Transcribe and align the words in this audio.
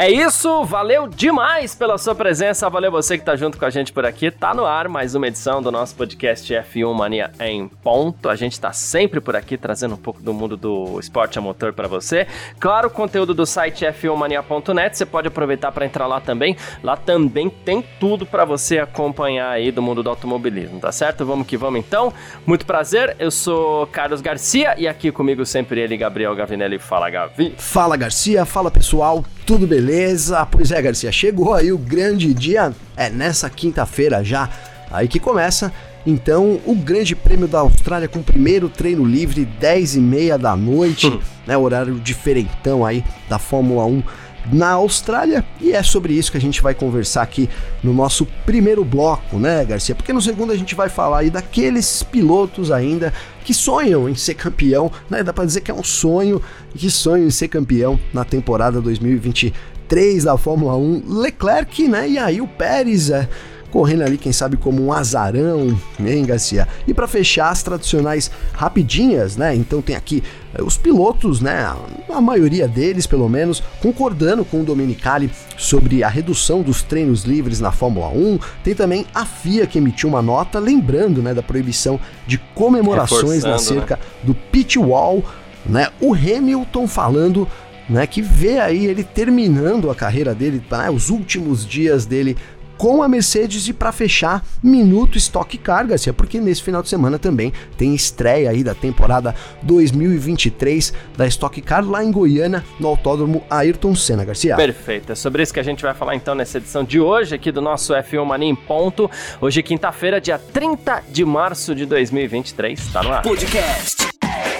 É 0.00 0.08
isso, 0.08 0.64
valeu 0.64 1.08
demais 1.08 1.74
pela 1.74 1.98
sua 1.98 2.14
presença, 2.14 2.70
valeu 2.70 2.88
você 2.88 3.18
que 3.18 3.24
tá 3.24 3.34
junto 3.34 3.58
com 3.58 3.64
a 3.64 3.70
gente 3.70 3.92
por 3.92 4.06
aqui. 4.06 4.30
Tá 4.30 4.54
no 4.54 4.64
ar 4.64 4.86
mais 4.86 5.16
uma 5.16 5.26
edição 5.26 5.60
do 5.60 5.72
nosso 5.72 5.96
podcast 5.96 6.54
F1 6.54 6.94
Mania 6.94 7.32
em 7.40 7.66
ponto. 7.66 8.28
A 8.28 8.36
gente 8.36 8.60
tá 8.60 8.72
sempre 8.72 9.20
por 9.20 9.34
aqui 9.34 9.56
trazendo 9.58 9.94
um 9.94 9.98
pouco 9.98 10.22
do 10.22 10.32
mundo 10.32 10.56
do 10.56 11.00
esporte 11.00 11.36
a 11.36 11.42
motor 11.42 11.72
para 11.72 11.88
você. 11.88 12.28
Claro, 12.60 12.86
o 12.86 12.90
conteúdo 12.92 13.34
do 13.34 13.44
site 13.44 13.84
f1mania.net, 13.86 14.96
você 14.96 15.04
pode 15.04 15.26
aproveitar 15.26 15.72
para 15.72 15.84
entrar 15.84 16.06
lá 16.06 16.20
também. 16.20 16.56
Lá 16.80 16.96
também 16.96 17.50
tem 17.50 17.84
tudo 17.98 18.24
para 18.24 18.44
você 18.44 18.78
acompanhar 18.78 19.50
aí 19.50 19.72
do 19.72 19.82
mundo 19.82 20.00
do 20.00 20.10
automobilismo, 20.10 20.78
tá 20.78 20.92
certo? 20.92 21.26
Vamos 21.26 21.44
que 21.44 21.56
vamos 21.56 21.80
então. 21.80 22.14
Muito 22.46 22.64
prazer, 22.64 23.16
eu 23.18 23.32
sou 23.32 23.84
Carlos 23.88 24.20
Garcia 24.20 24.76
e 24.78 24.86
aqui 24.86 25.10
comigo 25.10 25.44
sempre 25.44 25.80
ele, 25.80 25.96
Gabriel 25.96 26.36
Gavinelli. 26.36 26.78
Fala, 26.78 27.10
Gavi. 27.10 27.52
Fala, 27.58 27.96
Garcia. 27.96 28.44
Fala, 28.44 28.70
pessoal. 28.70 29.24
Tudo 29.48 29.66
beleza? 29.66 30.44
Pois 30.44 30.70
é, 30.70 30.82
Garcia, 30.82 31.10
chegou 31.10 31.54
aí 31.54 31.72
o 31.72 31.78
grande 31.78 32.34
dia, 32.34 32.70
é 32.94 33.08
nessa 33.08 33.48
quinta-feira 33.48 34.22
já, 34.22 34.46
aí 34.90 35.08
que 35.08 35.18
começa. 35.18 35.72
Então, 36.06 36.60
o 36.66 36.74
Grande 36.74 37.16
Prêmio 37.16 37.48
da 37.48 37.60
Austrália 37.60 38.08
com 38.08 38.18
o 38.18 38.22
primeiro 38.22 38.68
treino 38.68 39.02
livre, 39.02 39.46
10 39.46 39.96
e 39.96 40.00
meia 40.00 40.36
da 40.36 40.54
noite, 40.54 41.06
hum. 41.06 41.18
né? 41.46 41.56
Horário 41.56 41.94
diferentão 41.94 42.84
aí 42.84 43.02
da 43.26 43.38
Fórmula 43.38 43.86
1 43.86 44.02
na 44.52 44.72
Austrália 44.72 45.44
e 45.60 45.72
é 45.72 45.82
sobre 45.82 46.14
isso 46.14 46.30
que 46.30 46.36
a 46.36 46.40
gente 46.40 46.62
vai 46.62 46.74
conversar 46.74 47.22
aqui 47.22 47.48
no 47.82 47.92
nosso 47.92 48.26
primeiro 48.46 48.84
bloco, 48.84 49.38
né, 49.38 49.64
Garcia? 49.64 49.94
Porque 49.94 50.12
no 50.12 50.20
segundo 50.20 50.52
a 50.52 50.56
gente 50.56 50.74
vai 50.74 50.88
falar 50.88 51.18
aí 51.18 51.30
daqueles 51.30 52.02
pilotos 52.02 52.70
ainda 52.70 53.12
que 53.44 53.54
sonham 53.54 54.08
em 54.08 54.14
ser 54.14 54.34
campeão, 54.34 54.90
né? 55.08 55.22
Dá 55.22 55.32
para 55.32 55.44
dizer 55.44 55.60
que 55.60 55.70
é 55.70 55.74
um 55.74 55.84
sonho 55.84 56.40
que 56.74 56.90
sonham 56.90 57.26
em 57.26 57.30
ser 57.30 57.48
campeão 57.48 57.98
na 58.12 58.24
temporada 58.24 58.80
2023 58.80 60.24
da 60.24 60.36
Fórmula 60.36 60.76
1. 60.76 61.02
Leclerc, 61.06 61.88
né? 61.88 62.08
E 62.08 62.18
aí 62.18 62.40
o 62.40 62.46
Pérez 62.46 63.10
é 63.10 63.28
correndo 63.70 64.02
ali, 64.02 64.16
quem 64.16 64.32
sabe, 64.32 64.56
como 64.56 64.84
um 64.84 64.92
azarão, 64.92 65.78
hein, 66.00 66.24
Garcia? 66.24 66.66
E 66.86 66.94
para 66.94 67.06
fechar, 67.06 67.50
as 67.50 67.62
tradicionais 67.62 68.30
rapidinhas, 68.52 69.36
né? 69.36 69.54
Então 69.54 69.82
tem 69.82 69.94
aqui 69.94 70.22
eh, 70.54 70.62
os 70.62 70.76
pilotos, 70.76 71.40
né? 71.40 71.74
A 72.08 72.20
maioria 72.20 72.66
deles, 72.66 73.06
pelo 73.06 73.28
menos, 73.28 73.62
concordando 73.80 74.44
com 74.44 74.60
o 74.60 74.64
Domenicali 74.64 75.30
sobre 75.56 76.02
a 76.02 76.08
redução 76.08 76.62
dos 76.62 76.82
treinos 76.82 77.24
livres 77.24 77.60
na 77.60 77.70
Fórmula 77.70 78.08
1. 78.08 78.38
Tem 78.64 78.74
também 78.74 79.06
a 79.14 79.24
FIA 79.24 79.66
que 79.66 79.78
emitiu 79.78 80.08
uma 80.08 80.22
nota 80.22 80.58
lembrando, 80.58 81.22
né, 81.22 81.34
da 81.34 81.42
proibição 81.42 82.00
de 82.26 82.38
comemorações 82.54 83.44
na 83.44 83.58
cerca 83.58 83.96
né? 83.96 84.02
do 84.22 84.34
pit 84.34 84.78
wall, 84.78 85.24
né? 85.66 85.88
O 86.00 86.14
Hamilton 86.14 86.86
falando 86.86 87.46
né, 87.88 88.06
que 88.06 88.20
vê 88.20 88.58
aí 88.58 88.86
ele 88.86 89.02
terminando 89.02 89.90
a 89.90 89.94
carreira 89.94 90.34
dele, 90.34 90.62
né, 90.70 90.90
os 90.90 91.08
últimos 91.08 91.66
dias 91.66 92.04
dele 92.04 92.36
com 92.78 93.02
a 93.02 93.08
Mercedes 93.08 93.66
e 93.68 93.72
para 93.72 93.90
fechar, 93.90 94.42
minuto 94.62 95.18
Stock 95.18 95.58
Car, 95.58 95.86
Garcia, 95.86 96.12
porque 96.12 96.40
nesse 96.40 96.62
final 96.62 96.80
de 96.80 96.88
semana 96.88 97.18
também 97.18 97.52
tem 97.76 97.94
estreia 97.94 98.50
aí 98.50 98.62
da 98.62 98.74
temporada 98.74 99.34
2023 99.62 100.94
da 101.16 101.26
Stock 101.26 101.60
Car 101.60 101.84
lá 101.84 102.04
em 102.04 102.12
Goiânia, 102.12 102.64
no 102.78 102.86
Autódromo 102.86 103.42
Ayrton 103.50 103.94
Senna, 103.96 104.24
Garcia. 104.24 104.54
Perfeito, 104.54 105.12
é 105.12 105.14
sobre 105.16 105.42
isso 105.42 105.52
que 105.52 105.60
a 105.60 105.64
gente 105.64 105.82
vai 105.82 105.92
falar 105.92 106.14
então 106.14 106.34
nessa 106.34 106.58
edição 106.58 106.84
de 106.84 107.00
hoje 107.00 107.34
aqui 107.34 107.50
do 107.50 107.60
nosso 107.60 107.92
F1 107.92 108.24
Mania 108.24 108.48
em 108.48 108.54
ponto. 108.54 109.10
Hoje 109.40 109.62
quinta-feira, 109.62 110.20
dia 110.20 110.38
30 110.38 111.02
de 111.10 111.24
março 111.24 111.74
de 111.74 111.84
2023, 111.84 112.92
tá 112.92 113.02
no 113.02 113.12
ar. 113.12 113.22
Podcast 113.22 114.06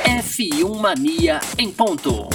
F1 0.04 0.80
Mania 0.80 1.38
em 1.56 1.70
ponto. 1.70 2.28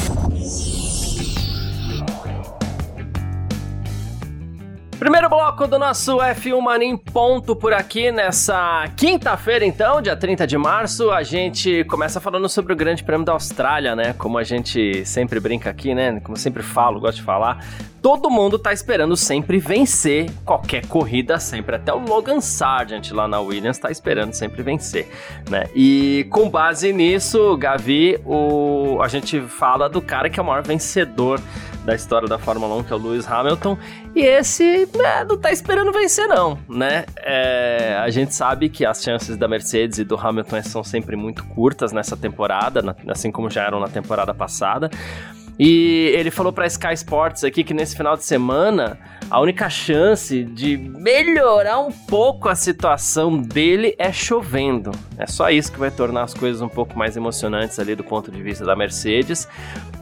Primeiro 5.03 5.27
bloco 5.27 5.67
do 5.67 5.77
nosso 5.77 6.19
F1 6.19 6.61
Mania 6.61 6.87
em 6.87 6.95
ponto 6.95 7.57
por 7.57 7.73
aqui 7.73 8.09
nessa 8.09 8.85
quinta-feira, 8.95 9.65
então, 9.65 10.01
dia 10.01 10.15
30 10.15 10.47
de 10.47 10.57
março. 10.57 11.11
A 11.11 11.21
gente 11.23 11.83
começa 11.83 12.21
falando 12.21 12.47
sobre 12.47 12.71
o 12.71 12.75
Grande 12.75 13.03
Prêmio 13.03 13.25
da 13.25 13.33
Austrália, 13.33 13.97
né? 13.97 14.13
Como 14.13 14.37
a 14.37 14.45
gente 14.45 15.03
sempre 15.03 15.41
brinca 15.41 15.69
aqui, 15.69 15.93
né? 15.93 16.21
Como 16.21 16.37
sempre 16.37 16.63
falo, 16.63 17.01
gosto 17.01 17.17
de 17.17 17.23
falar. 17.23 17.65
Todo 18.01 18.29
mundo 18.29 18.57
tá 18.57 18.71
esperando 18.71 19.17
sempre 19.17 19.59
vencer 19.59 20.31
qualquer 20.45 20.85
corrida, 20.87 21.37
sempre. 21.37 21.75
Até 21.75 21.93
o 21.93 21.99
Logan 21.99 22.39
Sargent 22.39 23.11
lá 23.11 23.27
na 23.27 23.41
Williams 23.41 23.79
tá 23.79 23.91
esperando 23.91 24.31
sempre 24.31 24.63
vencer, 24.63 25.09
né? 25.49 25.65
E 25.75 26.25
com 26.29 26.49
base 26.49 26.93
nisso, 26.93 27.57
Gavi, 27.57 28.21
o... 28.25 28.99
a 29.01 29.09
gente 29.09 29.41
fala 29.41 29.89
do 29.89 30.01
cara 30.01 30.29
que 30.29 30.39
é 30.39 30.43
o 30.43 30.45
maior 30.45 30.63
vencedor 30.63 31.41
da 31.83 31.93
história 31.93 32.27
da 32.27 32.37
Fórmula 32.37 32.75
1, 32.75 32.83
que 32.83 32.93
é 32.93 32.95
o 32.95 32.99
Lewis 32.99 33.27
Hamilton. 33.27 33.77
E 34.15 34.21
esse 34.21 34.87
né, 34.95 35.25
não 35.27 35.37
tá 35.37 35.51
esperando 35.51 35.91
vencer, 35.91 36.27
não, 36.27 36.57
né? 36.67 37.05
É, 37.17 37.97
a 38.01 38.09
gente 38.09 38.33
sabe 38.33 38.69
que 38.69 38.85
as 38.85 39.01
chances 39.01 39.37
da 39.37 39.47
Mercedes 39.47 39.99
e 39.99 40.03
do 40.03 40.15
Hamilton 40.15 40.63
são 40.63 40.83
sempre 40.83 41.15
muito 41.15 41.43
curtas 41.45 41.91
nessa 41.91 42.15
temporada, 42.15 42.95
assim 43.07 43.31
como 43.31 43.49
já 43.49 43.65
eram 43.65 43.79
na 43.79 43.87
temporada 43.87 44.33
passada. 44.33 44.89
E 45.59 46.11
ele 46.15 46.31
falou 46.31 46.51
para 46.51 46.65
Sky 46.65 46.93
Sports 46.93 47.43
aqui 47.43 47.63
que 47.63 47.73
nesse 47.73 47.95
final 47.95 48.17
de 48.17 48.23
semana 48.23 48.97
a 49.29 49.39
única 49.39 49.69
chance 49.69 50.43
de 50.43 50.77
melhorar 50.77 51.79
um 51.79 51.91
pouco 51.91 52.49
a 52.49 52.55
situação 52.55 53.37
dele 53.41 53.95
é 53.97 54.11
chovendo. 54.11 54.91
É 55.17 55.25
só 55.25 55.49
isso 55.49 55.71
que 55.71 55.79
vai 55.79 55.91
tornar 55.91 56.23
as 56.23 56.33
coisas 56.33 56.61
um 56.61 56.69
pouco 56.69 56.97
mais 56.97 57.17
emocionantes 57.17 57.79
ali 57.79 57.95
do 57.95 58.03
ponto 58.03 58.31
de 58.31 58.41
vista 58.41 58.65
da 58.65 58.75
Mercedes. 58.75 59.47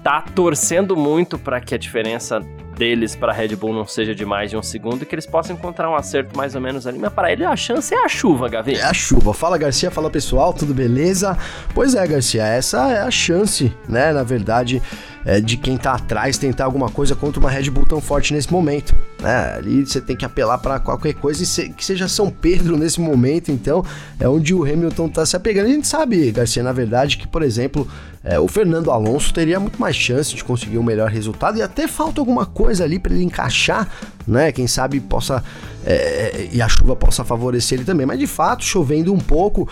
Tá 0.03 0.21
torcendo 0.21 0.95
muito 0.97 1.37
para 1.37 1.61
que 1.61 1.75
a 1.75 1.77
diferença 1.77 2.41
deles 2.75 3.15
para 3.15 3.31
a 3.31 3.35
Red 3.35 3.55
Bull 3.55 3.73
não 3.73 3.85
seja 3.85 4.15
de 4.15 4.25
mais 4.25 4.49
de 4.49 4.57
um 4.57 4.63
segundo 4.63 5.03
e 5.03 5.05
que 5.05 5.13
eles 5.13 5.27
possam 5.27 5.55
encontrar 5.55 5.87
um 5.89 5.95
acerto 5.95 6.35
mais 6.35 6.55
ou 6.55 6.61
menos 6.61 6.87
ali. 6.87 6.97
Mas 6.97 7.13
para 7.13 7.31
ele 7.31 7.45
a 7.45 7.55
chance 7.55 7.93
é 7.93 8.03
a 8.03 8.07
chuva, 8.07 8.49
Gavi. 8.49 8.73
É 8.73 8.83
a 8.83 8.93
chuva. 8.93 9.33
Fala 9.33 9.57
Garcia, 9.57 9.91
fala 9.91 10.09
pessoal, 10.09 10.51
tudo 10.51 10.73
beleza? 10.73 11.37
Pois 11.75 11.93
é, 11.93 12.05
Garcia, 12.07 12.43
essa 12.43 12.91
é 12.91 13.01
a 13.01 13.11
chance, 13.11 13.71
né? 13.87 14.11
Na 14.11 14.23
verdade, 14.23 14.81
é, 15.25 15.39
de 15.39 15.57
quem 15.57 15.77
tá 15.77 15.93
atrás 15.93 16.37
tentar 16.37 16.65
alguma 16.65 16.89
coisa 16.89 17.15
contra 17.15 17.39
uma 17.39 17.49
Red 17.49 17.69
Bull 17.69 17.85
tão 17.85 18.01
forte 18.01 18.33
nesse 18.33 18.51
momento. 18.51 18.95
Né? 19.19 19.53
Ali 19.55 19.85
você 19.85 20.01
tem 20.01 20.15
que 20.15 20.25
apelar 20.25 20.57
para 20.57 20.79
qualquer 20.79 21.13
coisa 21.13 21.45
se, 21.45 21.69
que 21.69 21.83
seja 21.85 22.07
São 22.07 22.29
Pedro 22.29 22.77
nesse 22.77 22.99
momento, 22.99 23.51
então 23.51 23.85
é 24.19 24.27
onde 24.27 24.53
o 24.53 24.63
Hamilton 24.63 25.09
tá 25.09 25.25
se 25.25 25.35
apegando. 25.35 25.67
A 25.67 25.69
gente 25.69 25.87
sabe, 25.87 26.31
Garcia, 26.31 26.63
na 26.63 26.71
verdade, 26.71 27.17
que, 27.17 27.27
por 27.27 27.43
exemplo, 27.43 27.87
é, 28.23 28.39
o 28.39 28.47
Fernando 28.47 28.91
Alonso 28.91 29.33
teria 29.33 29.59
muito 29.59 29.79
mais 29.79 29.95
chance 29.95 30.35
de 30.35 30.43
conseguir 30.43 30.77
um 30.77 30.83
melhor 30.83 31.09
resultado 31.09 31.57
e 31.57 31.61
até 31.61 31.87
falta 31.87 32.21
alguma 32.21 32.45
coisa 32.45 32.83
ali 32.83 32.99
para 32.99 33.13
ele 33.13 33.23
encaixar, 33.23 33.89
né? 34.27 34.51
Quem 34.51 34.67
sabe 34.67 34.99
possa 34.99 35.43
é, 35.83 36.49
e 36.51 36.61
a 36.61 36.67
chuva 36.67 36.95
possa 36.95 37.23
favorecer 37.23 37.79
ele 37.79 37.85
também. 37.85 38.05
Mas 38.05 38.19
de 38.19 38.27
fato, 38.27 38.63
chovendo 38.63 39.13
um 39.13 39.17
pouco, 39.17 39.67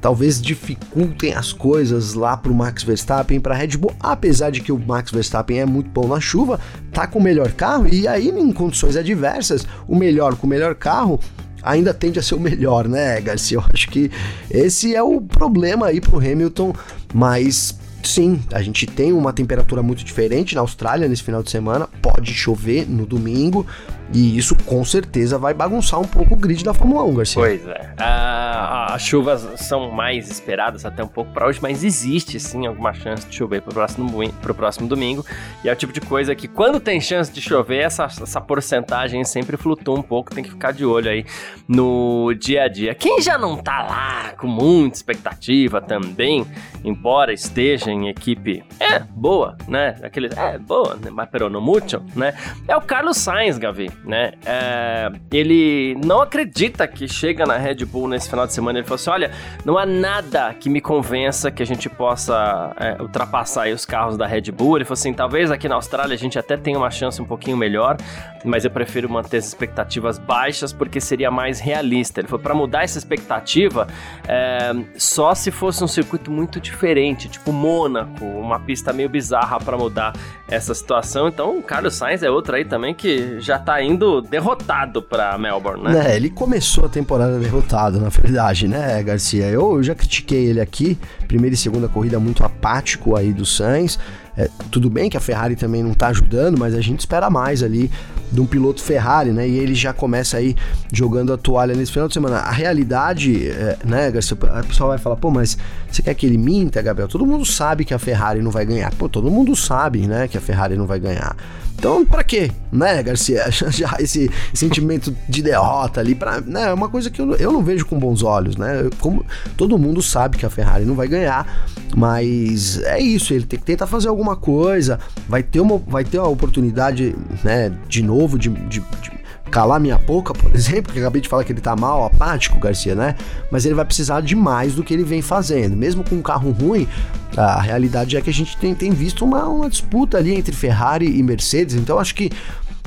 talvez 0.00 0.40
dificultem 0.40 1.34
as 1.34 1.52
coisas 1.52 2.14
lá 2.14 2.36
para 2.36 2.50
o 2.50 2.54
Max 2.54 2.82
Verstappen, 2.82 3.40
para 3.40 3.54
a 3.54 3.58
Red 3.58 3.76
Bull, 3.76 3.94
apesar 4.00 4.50
de 4.50 4.60
que 4.60 4.72
o 4.72 4.78
Max 4.78 5.10
Verstappen 5.10 5.60
é 5.60 5.66
muito 5.66 5.90
bom 5.90 6.06
na 6.06 6.20
chuva, 6.20 6.60
tá 6.92 7.06
com 7.06 7.18
o 7.18 7.22
melhor 7.22 7.52
carro 7.52 7.86
e 7.86 8.06
aí 8.06 8.28
em 8.28 8.52
condições 8.52 8.96
adversas, 8.96 9.66
o 9.86 9.96
melhor 9.96 10.36
com 10.36 10.46
o 10.46 10.50
melhor 10.50 10.74
carro 10.74 11.20
ainda 11.62 11.92
tende 11.92 12.18
a 12.18 12.22
ser 12.22 12.36
o 12.36 12.40
melhor, 12.40 12.88
né, 12.88 13.20
Garcia? 13.20 13.58
Eu 13.58 13.64
acho 13.72 13.88
que 13.88 14.10
esse 14.50 14.94
é 14.94 15.02
o 15.02 15.20
problema 15.20 15.86
aí 15.86 16.00
pro 16.00 16.18
Hamilton, 16.18 16.72
mas 17.12 17.76
sim, 18.02 18.40
a 18.52 18.62
gente 18.62 18.86
tem 18.86 19.12
uma 19.12 19.32
temperatura 19.32 19.82
muito 19.82 20.04
diferente 20.04 20.54
na 20.54 20.60
Austrália 20.60 21.08
nesse 21.08 21.24
final 21.24 21.42
de 21.42 21.50
semana, 21.50 21.88
pode 22.00 22.32
chover 22.32 22.88
no 22.88 23.04
domingo, 23.04 23.66
e 24.12 24.36
isso 24.36 24.54
com 24.64 24.84
certeza 24.84 25.38
vai 25.38 25.52
bagunçar 25.52 26.00
um 26.00 26.06
pouco 26.06 26.34
o 26.34 26.36
grid 26.36 26.64
da 26.64 26.72
Fórmula 26.72 27.02
1, 27.04 27.14
Garcia. 27.14 27.42
Pois 27.42 27.66
é. 27.66 27.94
Ah, 27.98 28.94
as 28.94 29.02
chuvas 29.02 29.46
são 29.56 29.90
mais 29.90 30.30
esperadas 30.30 30.84
até 30.84 31.02
um 31.02 31.08
pouco 31.08 31.32
para 31.32 31.46
hoje, 31.46 31.58
mas 31.60 31.82
existe 31.82 32.38
sim 32.38 32.66
alguma 32.66 32.92
chance 32.94 33.26
de 33.26 33.34
chover 33.34 33.62
pro 33.62 33.74
próximo, 33.74 34.32
pro 34.40 34.54
próximo 34.54 34.88
domingo. 34.88 35.24
E 35.64 35.68
é 35.68 35.72
o 35.72 35.76
tipo 35.76 35.92
de 35.92 36.00
coisa 36.00 36.34
que 36.34 36.46
quando 36.46 36.78
tem 36.78 37.00
chance 37.00 37.32
de 37.32 37.40
chover, 37.40 37.80
essa, 37.80 38.04
essa 38.04 38.40
porcentagem 38.40 39.24
sempre 39.24 39.56
flutua 39.56 39.98
um 39.98 40.02
pouco, 40.02 40.34
tem 40.34 40.44
que 40.44 40.50
ficar 40.50 40.72
de 40.72 40.84
olho 40.84 41.10
aí 41.10 41.24
no 41.66 42.32
dia 42.34 42.64
a 42.64 42.68
dia. 42.68 42.94
Quem 42.94 43.20
já 43.20 43.36
não 43.36 43.56
tá 43.56 43.82
lá 43.82 44.32
com 44.38 44.46
muita 44.46 44.96
expectativa 44.96 45.80
também, 45.80 46.46
embora 46.84 47.32
esteja 47.32 47.90
em 47.90 48.08
equipe 48.08 48.62
é 48.78 49.00
boa, 49.00 49.56
né? 49.66 49.96
Aquele 50.02 50.28
é 50.36 50.58
boa, 50.58 50.94
né? 50.94 51.10
mas 51.10 51.28
pero 51.30 51.50
no 51.50 51.60
mucho, 51.60 52.02
né? 52.14 52.34
É 52.68 52.76
o 52.76 52.80
Carlos 52.80 53.16
Sainz, 53.16 53.58
Gavi. 53.58 53.90
Né? 54.04 54.32
É, 54.44 55.10
ele 55.32 55.96
não 56.04 56.20
acredita 56.22 56.86
que 56.86 57.08
chega 57.08 57.44
na 57.44 57.56
Red 57.56 57.84
Bull 57.84 58.08
nesse 58.08 58.30
final 58.30 58.46
de 58.46 58.52
semana. 58.52 58.78
Ele 58.78 58.86
falou 58.86 58.96
assim: 58.96 59.10
olha, 59.10 59.30
não 59.64 59.76
há 59.76 59.84
nada 59.84 60.54
que 60.54 60.70
me 60.70 60.80
convença 60.80 61.50
que 61.50 61.62
a 61.62 61.66
gente 61.66 61.88
possa 61.88 62.74
é, 62.78 63.02
ultrapassar 63.02 63.68
os 63.68 63.84
carros 63.84 64.16
da 64.16 64.26
Red 64.26 64.52
Bull. 64.52 64.76
Ele 64.76 64.84
falou 64.84 64.94
assim: 64.94 65.12
talvez 65.12 65.50
aqui 65.50 65.68
na 65.68 65.74
Austrália 65.74 66.14
a 66.14 66.18
gente 66.18 66.38
até 66.38 66.56
tenha 66.56 66.78
uma 66.78 66.90
chance 66.90 67.20
um 67.20 67.24
pouquinho 67.24 67.56
melhor, 67.56 67.96
mas 68.44 68.64
eu 68.64 68.70
prefiro 68.70 69.08
manter 69.08 69.38
as 69.38 69.46
expectativas 69.46 70.18
baixas 70.18 70.72
porque 70.72 71.00
seria 71.00 71.30
mais 71.30 71.58
realista. 71.58 72.20
Ele 72.20 72.28
falou: 72.28 72.42
para 72.42 72.54
mudar 72.54 72.84
essa 72.84 72.98
expectativa, 72.98 73.88
é, 74.28 74.72
só 74.96 75.34
se 75.34 75.50
fosse 75.50 75.82
um 75.82 75.88
circuito 75.88 76.30
muito 76.30 76.60
diferente, 76.60 77.28
tipo 77.28 77.52
Mônaco, 77.52 78.24
uma 78.24 78.60
pista 78.60 78.92
meio 78.92 79.08
bizarra 79.08 79.58
para 79.58 79.76
mudar 79.76 80.12
essa 80.48 80.74
situação. 80.74 81.28
Então, 81.28 81.58
o 81.58 81.62
Carlos 81.62 81.94
Sainz 81.94 82.22
é 82.22 82.30
outro 82.30 82.54
aí 82.54 82.64
também 82.64 82.94
que 82.94 83.40
já 83.40 83.58
tá 83.58 83.82
indo 83.86 84.20
derrotado 84.20 85.00
para 85.00 85.38
Melbourne, 85.38 85.84
né? 85.84 86.12
É, 86.12 86.16
ele 86.16 86.28
começou 86.28 86.86
a 86.86 86.88
temporada 86.88 87.38
derrotado, 87.38 88.00
na 88.00 88.08
verdade, 88.08 88.66
né, 88.66 89.02
Garcia? 89.02 89.46
Eu 89.46 89.82
já 89.82 89.94
critiquei 89.94 90.46
ele 90.46 90.60
aqui, 90.60 90.98
primeira 91.28 91.54
e 91.54 91.56
segunda 91.56 91.88
corrida 91.88 92.18
muito 92.18 92.44
apático 92.44 93.16
aí 93.16 93.32
do 93.32 93.46
Sainz. 93.46 93.98
É, 94.36 94.50
tudo 94.70 94.90
bem 94.90 95.08
que 95.08 95.16
a 95.16 95.20
Ferrari 95.20 95.56
também 95.56 95.82
não 95.82 95.94
tá 95.94 96.08
ajudando, 96.08 96.58
mas 96.58 96.74
a 96.74 96.80
gente 96.80 97.00
espera 97.00 97.30
mais 97.30 97.62
ali 97.62 97.90
de 98.30 98.40
um 98.40 98.46
piloto 98.46 98.82
Ferrari, 98.82 99.30
né? 99.30 99.48
E 99.48 99.58
ele 99.58 99.74
já 99.74 99.92
começa 99.92 100.36
aí 100.36 100.54
jogando 100.92 101.32
a 101.32 101.38
toalha 101.38 101.74
nesse 101.74 101.92
final 101.92 102.08
de 102.08 102.14
semana. 102.14 102.38
A 102.38 102.50
realidade, 102.50 103.48
é, 103.48 103.78
né, 103.84 104.10
Garcia? 104.10 104.36
A 104.52 104.62
pessoa 104.62 104.90
vai 104.90 104.98
falar, 104.98 105.16
pô, 105.16 105.30
mas 105.30 105.56
você 105.90 106.02
quer 106.02 106.14
que 106.14 106.26
ele 106.26 106.36
minta, 106.36 106.82
Gabriel? 106.82 107.08
Todo 107.08 107.24
mundo 107.24 107.44
sabe 107.44 107.84
que 107.84 107.94
a 107.94 107.98
Ferrari 107.98 108.42
não 108.42 108.50
vai 108.50 108.66
ganhar. 108.66 108.92
Pô, 108.94 109.08
todo 109.08 109.30
mundo 109.30 109.54
sabe, 109.56 110.06
né, 110.06 110.28
que 110.28 110.36
a 110.36 110.40
Ferrari 110.40 110.76
não 110.76 110.86
vai 110.86 110.98
ganhar. 110.98 111.36
Então, 111.78 112.06
para 112.06 112.24
quê, 112.24 112.50
né, 112.72 113.02
Garcia? 113.02 113.44
Já 113.70 113.96
esse 113.98 114.30
sentimento 114.54 115.14
de 115.28 115.42
derrota 115.42 116.00
ali, 116.00 116.14
pra, 116.14 116.40
né, 116.40 116.70
é 116.70 116.72
uma 116.72 116.88
coisa 116.88 117.10
que 117.10 117.20
eu, 117.20 117.34
eu 117.36 117.52
não 117.52 117.62
vejo 117.62 117.84
com 117.84 117.98
bons 117.98 118.22
olhos, 118.22 118.56
né? 118.56 118.88
Como 118.98 119.24
todo 119.56 119.78
mundo 119.78 120.00
sabe 120.02 120.38
que 120.38 120.46
a 120.46 120.50
Ferrari 120.50 120.84
não 120.86 120.94
vai 120.94 121.06
ganhar, 121.06 121.46
mas 121.94 122.78
é 122.82 122.98
isso, 122.98 123.34
ele 123.34 123.44
tem 123.44 123.58
que 123.58 123.64
tentar 123.64 123.86
fazer 123.86 124.08
alguma 124.08 124.25
coisa, 124.34 124.98
vai 125.28 125.42
ter 125.42 125.60
uma, 125.60 125.78
vai 125.78 126.04
ter 126.04 126.18
uma 126.18 126.28
oportunidade, 126.28 127.14
né, 127.44 127.72
de 127.86 128.02
novo, 128.02 128.38
de, 128.38 128.48
de, 128.48 128.80
de 128.80 129.16
calar 129.50 129.78
minha 129.78 129.98
boca, 129.98 130.34
por 130.34 130.54
exemplo, 130.54 130.92
que 130.92 130.98
acabei 130.98 131.20
de 131.20 131.28
falar 131.28 131.44
que 131.44 131.52
ele 131.52 131.60
tá 131.60 131.76
mal, 131.76 132.04
apático, 132.04 132.58
Garcia, 132.58 132.94
né? 132.94 133.14
Mas 133.50 133.64
ele 133.64 133.74
vai 133.74 133.84
precisar 133.84 134.20
de 134.20 134.34
mais 134.34 134.74
do 134.74 134.82
que 134.82 134.92
ele 134.92 135.04
vem 135.04 135.22
fazendo. 135.22 135.76
Mesmo 135.76 136.02
com 136.02 136.16
um 136.16 136.22
carro 136.22 136.50
ruim, 136.50 136.88
a 137.36 137.60
realidade 137.60 138.16
é 138.16 138.20
que 138.20 138.30
a 138.30 138.32
gente 138.32 138.56
tem, 138.56 138.74
tem 138.74 138.90
visto 138.90 139.24
uma, 139.24 139.46
uma 139.46 139.70
disputa 139.70 140.18
ali 140.18 140.34
entre 140.34 140.54
Ferrari 140.54 141.06
e 141.06 141.22
Mercedes, 141.22 141.76
então 141.76 141.98
acho 141.98 142.14
que 142.14 142.30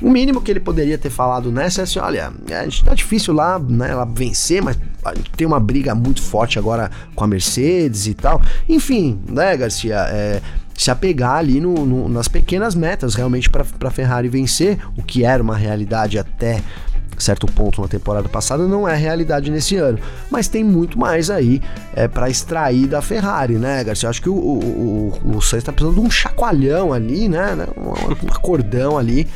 o 0.01 0.09
mínimo 0.09 0.42
que 0.42 0.50
ele 0.50 0.59
poderia 0.59 0.97
ter 0.97 1.09
falado 1.09 1.51
nessa 1.51 1.81
é 1.81 1.83
assim: 1.83 2.00
olha, 2.00 2.31
a 2.50 2.63
gente 2.63 2.83
tá 2.83 2.94
difícil 2.94 3.33
lá, 3.33 3.59
né, 3.59 3.92
ela 3.92 4.06
vencer, 4.06 4.62
mas 4.62 4.77
tem 5.35 5.45
uma 5.45 5.59
briga 5.59 5.94
muito 5.94 6.21
forte 6.21 6.57
agora 6.57 6.89
com 7.15 7.24
a 7.24 7.27
Mercedes 7.27 8.07
e 8.07 8.13
tal. 8.13 8.42
Enfim, 8.68 9.19
né, 9.27 9.56
Garcia? 9.57 10.07
É, 10.09 10.42
se 10.80 10.90
apegar 10.90 11.36
ali 11.36 11.60
no, 11.60 11.86
no, 11.86 12.08
nas 12.08 12.30
pequenas 12.30 12.74
metas 12.74 13.14
realmente 13.14 13.50
para 13.50 13.66
a 13.84 13.92
Ferrari 13.92 14.30
vencer, 14.30 14.80
o 14.98 15.04
que 15.04 15.26
era 15.26 15.44
uma 15.44 15.58
realidade 15.58 16.18
até 16.18 16.62
certo 17.18 17.48
ponto 17.48 17.81
na 17.81 17.88
temporada 17.90 18.30
passada 18.30 18.66
não 18.66 18.88
é 18.88 18.96
realidade 18.96 19.52
nesse 19.52 19.76
ano, 19.76 20.00
mas 20.31 20.48
tem 20.48 20.64
muito 20.64 20.98
mais 20.98 21.30
aí 21.30 21.62
é, 21.94 22.08
para 22.08 22.30
extrair 22.30 22.88
da 22.88 23.02
Ferrari, 23.02 23.56
né, 23.56 23.84
Garcia? 23.84 24.08
Eu 24.08 24.10
acho 24.10 24.22
que 24.22 24.30
o, 24.30 24.34
o, 24.34 25.20
o, 25.22 25.36
o 25.36 25.42
Sainz 25.42 25.66
tá 25.66 25.74
precisando 25.74 26.00
de 26.00 26.08
um 26.08 26.10
chacoalhão 26.10 26.94
ali, 26.94 27.28
né, 27.28 27.56
né 27.56 27.68
um, 27.76 28.26
um 28.26 28.31
acordão 28.31 28.98
ali 28.98 29.28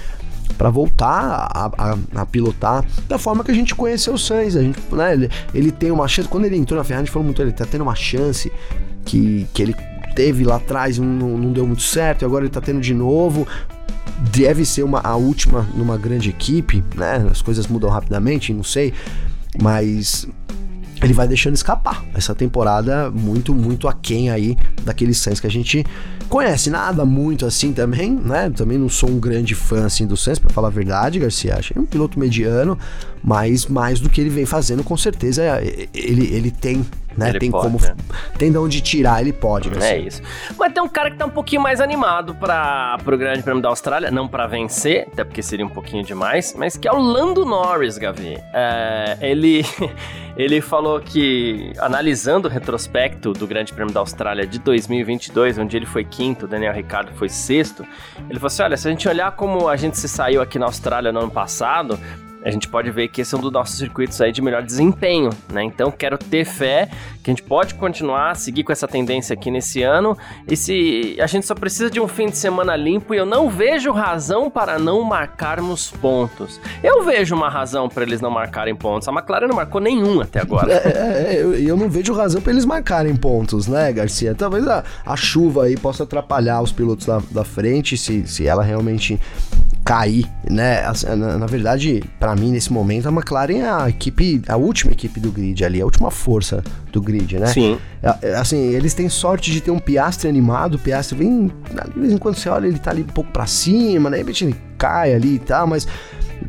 para 0.57 0.69
voltar 0.69 1.49
a, 1.53 1.65
a, 1.77 2.21
a, 2.21 2.25
pilotar 2.25 2.85
da 3.09 3.17
forma 3.17 3.43
que 3.43 3.51
a 3.51 3.53
gente 3.53 3.75
conheceu 3.75 4.13
o 4.13 4.17
Sainz. 4.17 4.55
A 4.55 4.61
gente, 4.61 4.79
né, 4.93 5.11
ele, 5.11 5.29
ele 5.53 5.71
tem 5.73 5.91
uma 5.91 6.07
chance. 6.07 6.29
Quando 6.29 6.45
ele 6.45 6.55
entrou 6.55 6.77
na 6.77 6.85
Ferrari, 6.85 7.01
a 7.01 7.05
gente 7.05 7.11
falou 7.11 7.25
muito, 7.25 7.41
ele 7.41 7.51
tá 7.51 7.65
tendo 7.65 7.81
uma 7.81 7.95
chance 7.95 8.49
que, 9.03 9.45
que 9.53 9.61
ele 9.61 9.75
teve 10.15 10.43
lá 10.43 10.55
atrás 10.55 10.97
não, 10.97 11.37
não 11.37 11.51
deu 11.51 11.65
muito 11.65 11.83
certo 11.83 12.21
e 12.21 12.25
agora 12.25 12.45
ele 12.45 12.51
tá 12.51 12.61
tendo 12.61 12.81
de 12.81 12.93
novo. 12.93 13.47
Deve 14.31 14.65
ser 14.65 14.83
uma, 14.83 14.99
a 14.99 15.15
última 15.15 15.67
numa 15.75 15.97
grande 15.97 16.29
equipe, 16.29 16.83
né? 16.95 17.27
As 17.29 17.41
coisas 17.41 17.67
mudam 17.67 17.89
rapidamente, 17.89 18.53
não 18.53 18.63
sei. 18.63 18.93
Mas 19.61 20.27
ele 21.03 21.13
vai 21.13 21.27
deixando 21.27 21.55
escapar 21.55 22.03
essa 22.13 22.33
temporada 22.33 23.11
muito, 23.11 23.53
muito 23.53 23.87
aquém 23.87 24.29
aí 24.29 24.57
daqueles 24.83 25.17
Sainz 25.17 25.39
que 25.39 25.47
a 25.47 25.51
gente 25.51 25.85
conhece. 26.29 26.69
Nada 26.69 27.03
muito 27.05 27.45
assim 27.45 27.73
também, 27.73 28.11
né? 28.11 28.49
Também 28.49 28.77
não 28.77 28.87
sou 28.87 29.09
um 29.09 29.19
grande 29.19 29.53
fã 29.53 29.85
assim 29.85 30.07
do 30.07 30.15
Sainz, 30.15 30.39
para 30.39 30.49
falar 30.49 30.69
a 30.69 30.71
verdade, 30.71 31.19
Garcia. 31.19 31.55
Achei 31.57 31.79
um 31.79 31.85
piloto 31.85 32.17
mediano, 32.17 32.77
mas 33.21 33.65
mais 33.65 33.99
do 33.99 34.09
que 34.09 34.21
ele 34.21 34.29
vem 34.29 34.45
fazendo, 34.45 34.83
com 34.83 34.95
certeza 34.95 35.43
ele, 35.93 36.33
ele 36.33 36.51
tem 36.51 36.85
né? 37.17 37.29
Ele 37.29 37.39
tem 37.39 37.51
pode, 37.51 37.63
como. 37.63 37.79
Né? 37.79 37.95
Tem 38.37 38.51
de 38.51 38.57
onde 38.57 38.81
tirar, 38.81 39.21
ele 39.21 39.33
pode. 39.33 39.69
Né? 39.69 39.91
É 39.91 39.99
isso. 39.99 40.21
Mas 40.57 40.73
tem 40.73 40.81
um 40.81 40.87
cara 40.87 41.11
que 41.11 41.17
tá 41.17 41.25
um 41.25 41.29
pouquinho 41.29 41.61
mais 41.61 41.79
animado 41.79 42.35
para 42.35 42.97
pro 43.03 43.17
Grande 43.17 43.41
Prêmio 43.43 43.61
da 43.61 43.69
Austrália, 43.69 44.11
não 44.11 44.27
para 44.27 44.47
vencer, 44.47 45.07
até 45.11 45.23
porque 45.23 45.41
seria 45.41 45.65
um 45.65 45.69
pouquinho 45.69 46.03
demais, 46.03 46.55
mas 46.57 46.77
que 46.77 46.87
é 46.87 46.91
o 46.91 46.99
Lando 46.99 47.45
Norris, 47.45 47.97
Gavi. 47.97 48.37
É, 48.53 49.17
ele, 49.21 49.65
ele 50.35 50.61
falou 50.61 50.99
que, 50.99 51.73
analisando 51.79 52.47
o 52.47 52.51
retrospecto 52.51 53.33
do 53.33 53.45
Grande 53.47 53.73
Prêmio 53.73 53.93
da 53.93 53.99
Austrália 53.99 54.45
de 54.45 54.59
2022, 54.59 55.57
onde 55.57 55.77
ele 55.77 55.85
foi 55.85 56.03
quinto, 56.03 56.45
o 56.45 56.47
Daniel 56.47 56.73
Ricciardo 56.73 57.11
foi 57.13 57.29
sexto, 57.29 57.85
ele 58.29 58.39
falou 58.39 58.47
assim: 58.47 58.63
olha, 58.63 58.77
se 58.77 58.87
a 58.87 58.91
gente 58.91 59.07
olhar 59.07 59.31
como 59.31 59.67
a 59.67 59.75
gente 59.75 59.97
se 59.97 60.07
saiu 60.07 60.41
aqui 60.41 60.57
na 60.57 60.65
Austrália 60.65 61.11
no 61.11 61.19
ano 61.19 61.31
passado, 61.31 61.99
a 62.43 62.51
gente 62.51 62.67
pode 62.67 62.91
ver 62.91 63.07
que 63.07 63.21
esse 63.21 63.33
é 63.33 63.37
um 63.37 63.41
dos 63.41 63.51
nossos 63.51 63.77
circuitos 63.77 64.19
aí 64.19 64.31
de 64.31 64.41
melhor 64.41 64.63
desempenho, 64.63 65.29
né? 65.51 65.63
Então 65.63 65.89
quero 65.89 66.17
ter 66.17 66.43
fé 66.45 66.89
que 67.23 67.31
a 67.31 67.33
gente 67.33 67.43
pode 67.43 67.75
continuar, 67.75 68.35
seguir 68.35 68.63
com 68.63 68.71
essa 68.71 68.87
tendência 68.87 69.33
aqui 69.33 69.49
nesse 69.49 69.81
ano. 69.81 70.17
E 70.47 70.57
se 70.57 71.17
a 71.21 71.27
gente 71.27 71.45
só 71.45 71.55
precisa 71.55 71.89
de 71.89 72.01
um 72.01 72.07
fim 72.07 72.25
de 72.25 72.37
semana 72.37 72.75
limpo 72.75 73.13
e 73.13 73.17
eu 73.17 73.25
não 73.25 73.49
vejo 73.49 73.91
razão 73.91 74.49
para 74.49 74.77
não 74.77 75.01
marcarmos 75.03 75.89
pontos. 75.89 76.59
Eu 76.83 77.03
vejo 77.05 77.33
uma 77.33 77.47
razão 77.47 77.87
para 77.87 78.03
eles 78.03 78.19
não 78.19 78.29
marcarem 78.29 78.75
pontos. 78.75 79.07
A 79.07 79.11
McLaren 79.11 79.47
não 79.47 79.55
marcou 79.55 79.79
nenhum 79.79 80.19
até 80.19 80.41
agora. 80.41 80.73
É, 80.73 80.75
é, 80.75 81.35
é, 81.35 81.41
eu, 81.41 81.53
eu 81.55 81.77
não 81.77 81.89
vejo 81.89 82.13
razão 82.13 82.41
para 82.41 82.51
eles 82.51 82.65
marcarem 82.65 83.15
pontos, 83.15 83.67
né, 83.67 83.93
Garcia? 83.93 84.35
Talvez 84.35 84.67
a, 84.67 84.83
a 85.05 85.15
chuva 85.15 85.65
aí 85.65 85.77
possa 85.77 86.03
atrapalhar 86.03 86.61
os 86.61 86.73
pilotos 86.73 87.05
da, 87.05 87.21
da 87.31 87.45
frente 87.45 87.95
se, 87.95 88.27
se 88.27 88.45
ela 88.45 88.63
realmente 88.63 89.17
cair, 89.83 90.25
né? 90.49 90.81
Na, 91.15 91.37
na 91.37 91.45
verdade, 91.45 92.03
para 92.19 92.35
mim, 92.35 92.51
nesse 92.51 92.71
momento, 92.71 93.07
a 93.07 93.11
McLaren 93.11 93.59
é 93.59 93.69
a 93.69 93.89
equipe, 93.89 94.41
a 94.47 94.55
última 94.55 94.91
equipe 94.93 95.19
do 95.19 95.31
grid 95.31 95.63
ali, 95.63 95.81
a 95.81 95.85
última 95.85 96.09
força 96.09 96.63
do 96.91 97.01
grid, 97.01 97.37
né? 97.37 97.47
Sim. 97.47 97.77
É, 98.01 98.29
é, 98.29 98.35
assim, 98.35 98.57
eles 98.57 98.93
têm 98.93 99.09
sorte 99.09 99.51
de 99.51 99.61
ter 99.61 99.71
um 99.71 99.79
Piastre 99.79 100.29
animado, 100.29 100.75
o 100.75 100.79
Piastre 100.79 101.17
vem, 101.17 101.47
de 101.47 101.99
vez 101.99 102.13
em 102.13 102.17
quando 102.17 102.35
você 102.35 102.49
olha, 102.49 102.67
ele 102.67 102.79
tá 102.79 102.91
ali 102.91 103.01
um 103.01 103.07
pouco 103.07 103.31
para 103.31 103.45
cima, 103.45 104.09
né? 104.09 104.17
De 104.17 104.23
repente 104.23 104.45
ele 104.45 104.55
cai 104.83 105.13
ali 105.13 105.35
e 105.35 105.39
tal, 105.39 105.65
mas 105.65 105.87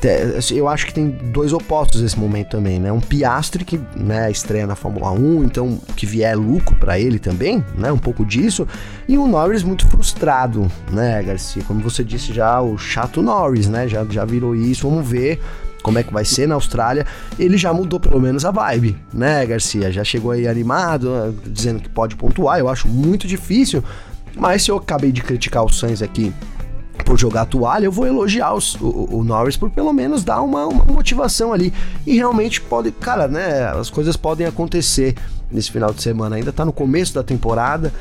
é, 0.02 0.38
assim, 0.38 0.56
eu 0.56 0.68
acho 0.68 0.86
que 0.86 0.92
tem 0.92 1.08
dois 1.08 1.52
opostos 1.52 2.02
nesse 2.02 2.18
momento 2.18 2.48
também, 2.48 2.80
né? 2.80 2.90
Um 2.90 3.00
Piastre 3.00 3.64
que, 3.64 3.80
né, 3.96 4.28
estreia 4.28 4.66
na 4.66 4.74
Fórmula 4.74 5.12
1, 5.12 5.44
então 5.44 5.78
que 5.94 6.04
vier 6.04 6.36
lucro 6.36 6.74
para 6.76 6.98
ele 6.98 7.20
também, 7.20 7.64
né? 7.78 7.92
Um 7.92 7.98
pouco 7.98 8.24
disso. 8.24 8.66
E 9.06 9.16
um 9.16 9.28
Norris 9.28 9.62
muito 9.62 9.86
frustrado, 9.86 10.70
né, 10.90 11.22
Garcia? 11.22 11.62
Como 11.62 11.80
você 11.80 12.02
disse 12.02 12.32
já, 12.32 12.60
o 12.60 12.76
chato 12.76 13.22
Norris, 13.22 13.68
né? 13.68 13.86
Já, 13.86 14.04
já 14.04 14.24
virou 14.24 14.54
isso, 14.56 14.88
vamos 14.88 15.08
ver 15.08 15.40
como 15.82 15.98
é 15.98 16.02
que 16.02 16.12
vai 16.12 16.24
ser 16.24 16.48
na 16.48 16.54
Austrália, 16.54 17.06
ele 17.38 17.58
já 17.58 17.70
mudou 17.70 18.00
pelo 18.00 18.18
menos 18.18 18.42
a 18.46 18.50
vibe, 18.50 18.96
né, 19.12 19.44
Garcia? 19.44 19.92
Já 19.92 20.02
chegou 20.02 20.30
aí 20.30 20.48
animado, 20.48 21.36
dizendo 21.46 21.78
que 21.78 21.90
pode 21.90 22.16
pontuar, 22.16 22.58
eu 22.58 22.70
acho 22.70 22.88
muito 22.88 23.28
difícil, 23.28 23.84
mas 24.34 24.62
se 24.62 24.70
eu 24.70 24.78
acabei 24.78 25.12
de 25.12 25.22
criticar 25.22 25.62
o 25.62 25.70
Sainz 25.70 26.00
aqui 26.00 26.32
por 27.04 27.18
jogar 27.18 27.42
a 27.42 27.46
toalha, 27.46 27.84
eu 27.84 27.92
vou 27.92 28.06
elogiar 28.06 28.54
os, 28.54 28.74
o, 28.76 29.08
o, 29.10 29.24
Norris 29.24 29.56
por 29.56 29.70
pelo 29.70 29.92
menos 29.92 30.24
dar 30.24 30.40
uma, 30.40 30.66
uma, 30.66 30.84
motivação 30.84 31.52
ali. 31.52 31.72
E 32.06 32.16
realmente 32.16 32.60
pode, 32.60 32.90
cara, 32.90 33.28
né? 33.28 33.66
As 33.68 33.90
coisas 33.90 34.16
podem 34.16 34.46
acontecer 34.46 35.14
nesse 35.50 35.70
final 35.70 35.92
de 35.92 36.02
semana. 36.02 36.36
Ainda 36.36 36.52
tá 36.52 36.64
no 36.64 36.72
começo 36.72 37.14
da 37.14 37.22
temporada. 37.22 37.92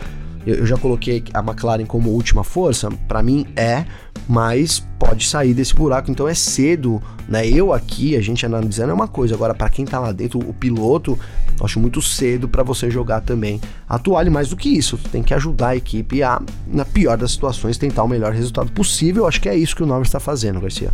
Eu, 0.45 0.55
eu 0.55 0.65
já 0.65 0.77
coloquei 0.77 1.23
a 1.33 1.39
McLaren 1.39 1.85
como 1.85 2.09
última 2.09 2.43
força. 2.43 2.89
Para 3.07 3.21
mim 3.23 3.45
é, 3.55 3.85
mas 4.27 4.85
pode 4.99 5.25
sair 5.25 5.53
desse 5.53 5.73
buraco. 5.73 6.09
Então 6.09 6.27
é 6.27 6.33
cedo, 6.33 7.01
né? 7.27 7.47
Eu 7.47 7.73
aqui, 7.73 8.15
a 8.15 8.21
gente 8.21 8.45
analisando 8.45 8.91
é 8.91 8.93
uma 8.93 9.07
coisa. 9.07 9.35
Agora, 9.35 9.53
para 9.53 9.69
quem 9.69 9.85
tá 9.85 9.99
lá 9.99 10.11
dentro, 10.11 10.39
o 10.39 10.53
piloto, 10.53 11.17
acho 11.61 11.79
muito 11.79 12.01
cedo 12.01 12.47
para 12.47 12.63
você 12.63 12.89
jogar 12.89 13.21
também 13.21 13.59
a 13.87 13.99
toalha. 13.99 14.31
Mais 14.31 14.49
do 14.49 14.55
que 14.55 14.69
isso, 14.69 14.97
tem 15.11 15.21
que 15.21 15.33
ajudar 15.33 15.69
a 15.69 15.75
equipe 15.75 16.23
a, 16.23 16.41
na 16.67 16.85
pior 16.85 17.17
das 17.17 17.31
situações, 17.31 17.77
tentar 17.77 18.03
o 18.03 18.07
melhor 18.07 18.33
resultado 18.33 18.71
possível. 18.71 19.27
Acho 19.27 19.41
que 19.41 19.49
é 19.49 19.55
isso 19.55 19.75
que 19.75 19.83
o 19.83 19.85
Norris 19.85 20.07
está 20.07 20.19
fazendo, 20.19 20.59
Garcia. 20.59 20.91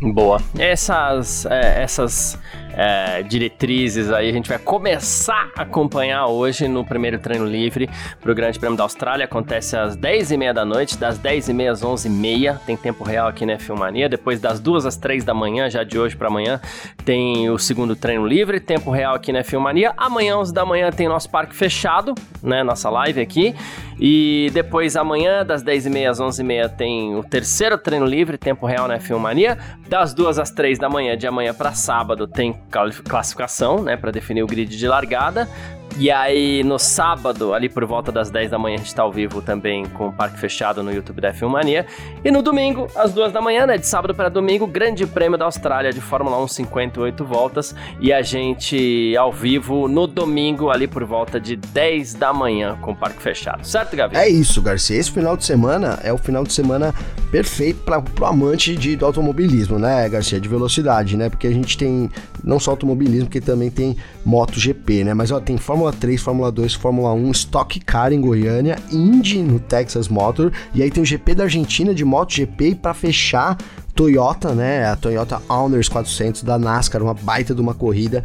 Boa. 0.00 0.40
Essas, 0.58 1.46
é, 1.46 1.82
essas 1.82 2.38
é, 2.76 3.22
diretrizes 3.22 4.10
aí. 4.10 4.28
A 4.28 4.32
gente 4.32 4.48
vai 4.48 4.58
começar 4.58 5.50
a 5.56 5.62
acompanhar 5.62 6.26
hoje 6.26 6.68
no 6.68 6.84
primeiro 6.84 7.18
treino 7.18 7.46
livre 7.46 7.88
para 8.20 8.30
o 8.30 8.34
Grande 8.34 8.58
Prêmio 8.58 8.76
da 8.76 8.84
Austrália. 8.84 9.24
Acontece 9.24 9.76
às 9.76 9.96
10h30 9.96 10.52
da 10.52 10.64
noite, 10.64 10.98
das 10.98 11.18
10h30 11.18 11.70
às 11.70 11.82
11h30. 11.82 12.58
Tem 12.66 12.76
tempo 12.76 13.04
real 13.04 13.28
aqui 13.28 13.46
na 13.46 13.58
Filmania. 13.58 14.08
Depois 14.08 14.40
das 14.40 14.60
2 14.60 14.86
às 14.86 14.96
3 14.96 15.24
da 15.24 15.34
manhã, 15.34 15.70
já 15.70 15.84
de 15.84 15.98
hoje 15.98 16.16
para 16.16 16.28
amanhã, 16.28 16.60
tem 17.04 17.48
o 17.50 17.58
segundo 17.58 17.94
treino 17.94 18.26
livre. 18.26 18.60
Tempo 18.60 18.90
real 18.90 19.14
aqui 19.14 19.32
na 19.32 19.44
Filmania. 19.44 19.92
Amanhã, 19.96 20.36
11 20.38 20.52
da 20.52 20.64
manhã, 20.64 20.90
tem 20.90 21.08
nosso 21.08 21.30
parque 21.30 21.54
fechado, 21.54 22.14
né? 22.42 22.62
Nossa 22.62 22.90
live 22.90 23.20
aqui. 23.20 23.54
E 23.98 24.50
depois 24.52 24.96
amanhã, 24.96 25.44
das 25.44 25.62
10h30 25.62 26.10
às 26.10 26.20
11h30, 26.20 26.68
tem 26.70 27.14
o 27.14 27.22
terceiro 27.22 27.78
treino 27.78 28.04
livre, 28.04 28.36
tempo 28.36 28.66
real 28.66 28.88
na 28.88 28.98
Filmania. 28.98 29.56
Das 29.88 30.12
2 30.12 30.38
às 30.38 30.50
3 30.50 30.78
da 30.78 30.88
manhã, 30.88 31.16
de 31.16 31.26
amanhã 31.26 31.54
para 31.54 31.72
sábado, 31.72 32.26
tem 32.26 32.54
classificação, 32.70 33.82
né, 33.82 33.96
para 33.96 34.10
definir 34.10 34.42
o 34.42 34.46
grid 34.46 34.76
de 34.76 34.88
largada. 34.88 35.48
E 35.96 36.10
aí, 36.10 36.64
no 36.64 36.76
sábado, 36.76 37.54
ali 37.54 37.68
por 37.68 37.84
volta 37.84 38.10
das 38.10 38.28
10 38.28 38.50
da 38.50 38.58
manhã, 38.58 38.74
a 38.74 38.78
gente 38.78 38.92
tá 38.92 39.02
ao 39.02 39.12
vivo 39.12 39.40
também 39.40 39.86
com 39.86 40.08
o 40.08 40.12
parque 40.12 40.40
fechado 40.40 40.82
no 40.82 40.92
YouTube 40.92 41.20
da 41.20 41.32
Filmania. 41.32 41.86
E 42.24 42.32
no 42.32 42.42
domingo, 42.42 42.88
às 42.96 43.12
2 43.12 43.32
da 43.32 43.40
manhã, 43.40 43.64
né? 43.64 43.78
De 43.78 43.86
sábado 43.86 44.12
para 44.12 44.28
domingo, 44.28 44.66
Grande 44.66 45.06
Prêmio 45.06 45.38
da 45.38 45.44
Austrália 45.44 45.92
de 45.92 46.00
Fórmula 46.00 46.42
1, 46.42 46.48
58 46.48 47.24
voltas. 47.24 47.76
E 48.00 48.12
a 48.12 48.22
gente 48.22 49.16
ao 49.16 49.32
vivo 49.32 49.86
no 49.86 50.08
domingo, 50.08 50.68
ali 50.68 50.88
por 50.88 51.04
volta 51.04 51.38
de 51.38 51.54
10 51.54 52.14
da 52.14 52.32
manhã, 52.32 52.76
com 52.80 52.90
o 52.90 52.96
parque 52.96 53.22
fechado. 53.22 53.64
Certo, 53.64 53.96
Gabi? 53.96 54.16
É 54.16 54.28
isso, 54.28 54.60
Garcia. 54.60 54.98
Esse 54.98 55.12
final 55.12 55.36
de 55.36 55.44
semana 55.44 56.00
é 56.02 56.12
o 56.12 56.18
final 56.18 56.42
de 56.42 56.52
semana 56.52 56.92
perfeito 57.30 57.82
para 57.82 58.02
pro 58.02 58.26
amante 58.26 58.74
de, 58.76 58.96
do 58.96 59.06
automobilismo, 59.06 59.78
né, 59.78 60.08
Garcia? 60.08 60.40
De 60.40 60.48
velocidade, 60.48 61.16
né? 61.16 61.28
Porque 61.28 61.46
a 61.46 61.52
gente 61.52 61.78
tem 61.78 62.10
não 62.42 62.58
só 62.58 62.72
automobilismo, 62.72 63.28
que 63.28 63.40
também 63.40 63.70
tem 63.70 63.96
MotoGP, 64.24 65.04
né? 65.04 65.14
Mas 65.14 65.30
ó, 65.30 65.38
tem 65.38 65.56
Fórmula 65.56 65.83
3, 65.92 66.20
Fórmula 66.20 66.50
2, 66.50 66.74
Fórmula 66.74 67.12
1, 67.12 67.30
Stock 67.32 67.80
Car 67.80 68.12
em 68.12 68.20
Goiânia, 68.20 68.76
Indy 68.90 69.42
no 69.42 69.58
Texas 69.58 70.08
Motor, 70.08 70.52
e 70.74 70.82
aí 70.82 70.90
tem 70.90 71.02
o 71.02 71.06
GP 71.06 71.34
da 71.34 71.44
Argentina 71.44 71.94
de 71.94 72.04
MotoGP 72.04 72.68
e 72.68 72.74
para 72.74 72.94
fechar 72.94 73.56
Toyota, 73.94 74.54
né? 74.54 74.86
A 74.86 74.96
Toyota 74.96 75.40
Owners 75.48 75.88
400 75.88 76.42
da 76.42 76.58
NASCAR, 76.58 77.02
uma 77.02 77.14
baita 77.14 77.54
de 77.54 77.60
uma 77.60 77.74
corrida. 77.74 78.24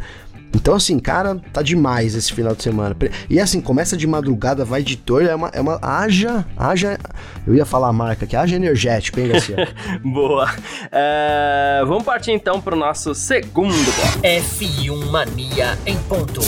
Então, 0.54 0.74
assim, 0.74 0.98
cara, 0.98 1.40
tá 1.52 1.62
demais 1.62 2.14
esse 2.14 2.32
final 2.32 2.54
de 2.54 2.62
semana. 2.62 2.96
E 3.28 3.38
assim, 3.38 3.60
começa 3.60 3.96
de 3.96 4.06
madrugada, 4.06 4.64
vai 4.64 4.82
de 4.82 4.96
torre, 4.96 5.28
é 5.28 5.34
uma, 5.34 5.48
é 5.48 5.60
uma. 5.60 5.78
Haja. 5.80 6.44
Haja. 6.56 6.98
Eu 7.46 7.54
ia 7.54 7.64
falar 7.64 7.88
a 7.88 7.92
marca 7.92 8.24
aqui, 8.24 8.36
haja 8.36 8.56
energético, 8.56 9.20
hein, 9.20 9.28
Garcia? 9.28 9.68
Boa. 10.02 10.52
É, 10.90 11.82
vamos 11.86 12.04
partir 12.04 12.32
então 12.32 12.60
pro 12.60 12.76
nosso 12.76 13.14
segundo 13.14 13.74
bloco. 13.74 14.20
F1 14.22 15.10
Mania 15.10 15.78
em 15.86 15.96
ponto. 15.98 16.40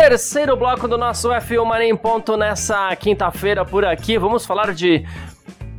Terceiro 0.00 0.56
bloco 0.56 0.86
do 0.86 0.96
nosso 0.96 1.28
F1 1.28 1.64
Mania 1.64 1.88
em 1.88 1.96
ponto 1.96 2.36
nessa 2.36 2.94
quinta-feira 2.94 3.64
por 3.64 3.84
aqui. 3.84 4.16
Vamos 4.16 4.46
falar 4.46 4.72
de 4.72 5.04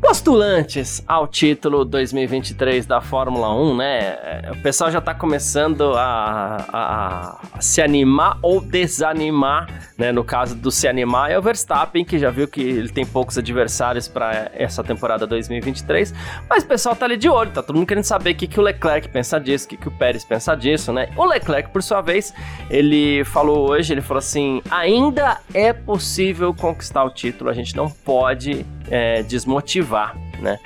postulantes 0.10 1.04
ao 1.08 1.28
título 1.28 1.86
2023 1.86 2.88
da 2.88 3.00
Fórmula 3.00 3.54
1, 3.54 3.78
né? 3.78 4.18
O 4.54 4.60
pessoal 4.64 4.90
já 4.90 5.00
tá 5.00 5.14
começando 5.14 5.94
a, 5.94 6.66
a, 6.74 7.40
a, 7.54 7.62
se 7.62 7.80
animar 7.80 8.40
ou 8.42 8.60
desanimar, 8.60 9.68
né? 9.96 10.12
No 10.12 10.24
caso 10.24 10.56
do 10.56 10.72
se 10.72 10.88
animar 10.88 11.30
é 11.30 11.38
o 11.38 11.42
Verstappen, 11.44 12.04
que 12.04 12.18
já 12.18 12.32
viu 12.32 12.48
que 12.48 12.60
ele 12.60 12.90
tem 12.90 13.06
poucos 13.06 13.38
adversários 13.38 14.08
para 14.08 14.50
essa 14.56 14.84
temporada 14.84 15.28
2023, 15.28 16.12
mas 16.50 16.64
o 16.64 16.68
pessoal 16.68 16.96
tá 16.96 17.06
ali 17.06 17.16
de 17.16 17.30
olho, 17.30 17.52
tá 17.52 17.62
todo 17.62 17.76
mundo 17.76 17.86
querendo 17.86 18.04
saber 18.04 18.32
o 18.32 18.36
que, 18.36 18.48
que 18.48 18.60
o 18.60 18.64
Leclerc 18.64 19.10
pensa 19.10 19.40
disso, 19.40 19.68
o 19.68 19.70
que, 19.70 19.78
que 19.78 19.90
o 19.90 19.92
Pérez 19.92 20.26
pensa 20.26 20.56
disso, 20.56 20.92
né? 20.92 21.10
O 21.16 21.24
Leclerc, 21.24 21.70
por 21.70 21.84
sua 21.84 22.02
vez, 22.02 22.34
ele 22.68 23.24
falou 23.26 23.70
hoje, 23.70 23.94
ele 23.94 24.02
falou 24.02 24.18
assim, 24.18 24.60
ainda 24.72 25.38
é 25.54 25.72
possível 25.72 26.52
conquistar 26.52 27.04
o 27.04 27.12
título, 27.12 27.48
a 27.48 27.54
gente 27.54 27.76
não 27.76 27.92
pode 27.92 28.66
é, 28.90 29.24
desmotivar, 29.24 30.16
né? 30.40 30.60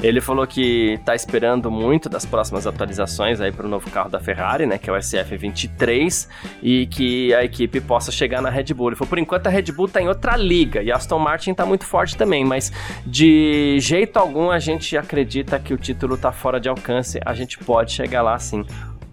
Ele 0.00 0.20
falou 0.20 0.46
que 0.46 0.92
está 0.92 1.14
esperando 1.14 1.70
muito 1.70 2.08
das 2.08 2.24
próximas 2.24 2.68
atualizações 2.68 3.40
aí 3.40 3.50
para 3.50 3.66
o 3.66 3.68
novo 3.68 3.90
carro 3.90 4.08
da 4.08 4.20
Ferrari, 4.20 4.64
né, 4.64 4.78
que 4.78 4.88
é 4.88 4.92
o 4.92 4.96
SF23, 4.96 6.28
e 6.62 6.86
que 6.86 7.34
a 7.34 7.42
equipe 7.42 7.80
possa 7.80 8.12
chegar 8.12 8.40
na 8.40 8.48
Red 8.48 8.72
Bull. 8.74 8.90
Ele 8.90 8.96
falou, 8.96 9.08
por 9.08 9.18
enquanto 9.18 9.48
a 9.48 9.50
Red 9.50 9.72
Bull 9.72 9.86
está 9.86 10.00
em 10.00 10.06
outra 10.06 10.36
liga 10.36 10.82
e 10.82 10.92
a 10.92 10.96
Aston 10.96 11.18
Martin 11.18 11.50
está 11.50 11.66
muito 11.66 11.84
forte 11.84 12.16
também, 12.16 12.44
mas 12.44 12.70
de 13.04 13.76
jeito 13.80 14.18
algum 14.18 14.52
a 14.52 14.60
gente 14.60 14.96
acredita 14.96 15.58
que 15.58 15.74
o 15.74 15.76
título 15.76 16.14
está 16.14 16.30
fora 16.30 16.60
de 16.60 16.68
alcance, 16.68 17.18
a 17.24 17.34
gente 17.34 17.58
pode 17.58 17.90
chegar 17.90 18.22
lá 18.22 18.38
sim. 18.38 18.64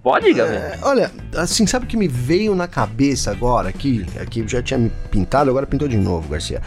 Pode, 0.04 0.32
Gabriel? 0.32 0.62
É, 0.62 0.80
olha, 0.84 1.12
assim, 1.36 1.66
sabe 1.66 1.86
o 1.86 1.88
que 1.88 1.98
me 1.98 2.08
veio 2.08 2.54
na 2.54 2.68
cabeça 2.68 3.32
agora 3.32 3.70
aqui? 3.70 4.06
Aqui 4.22 4.48
já 4.48 4.62
tinha 4.62 4.78
me 4.78 4.92
pintado, 5.10 5.50
agora 5.50 5.66
pintou 5.66 5.88
de 5.88 5.98
novo, 5.98 6.30
Garcia. 6.30 6.62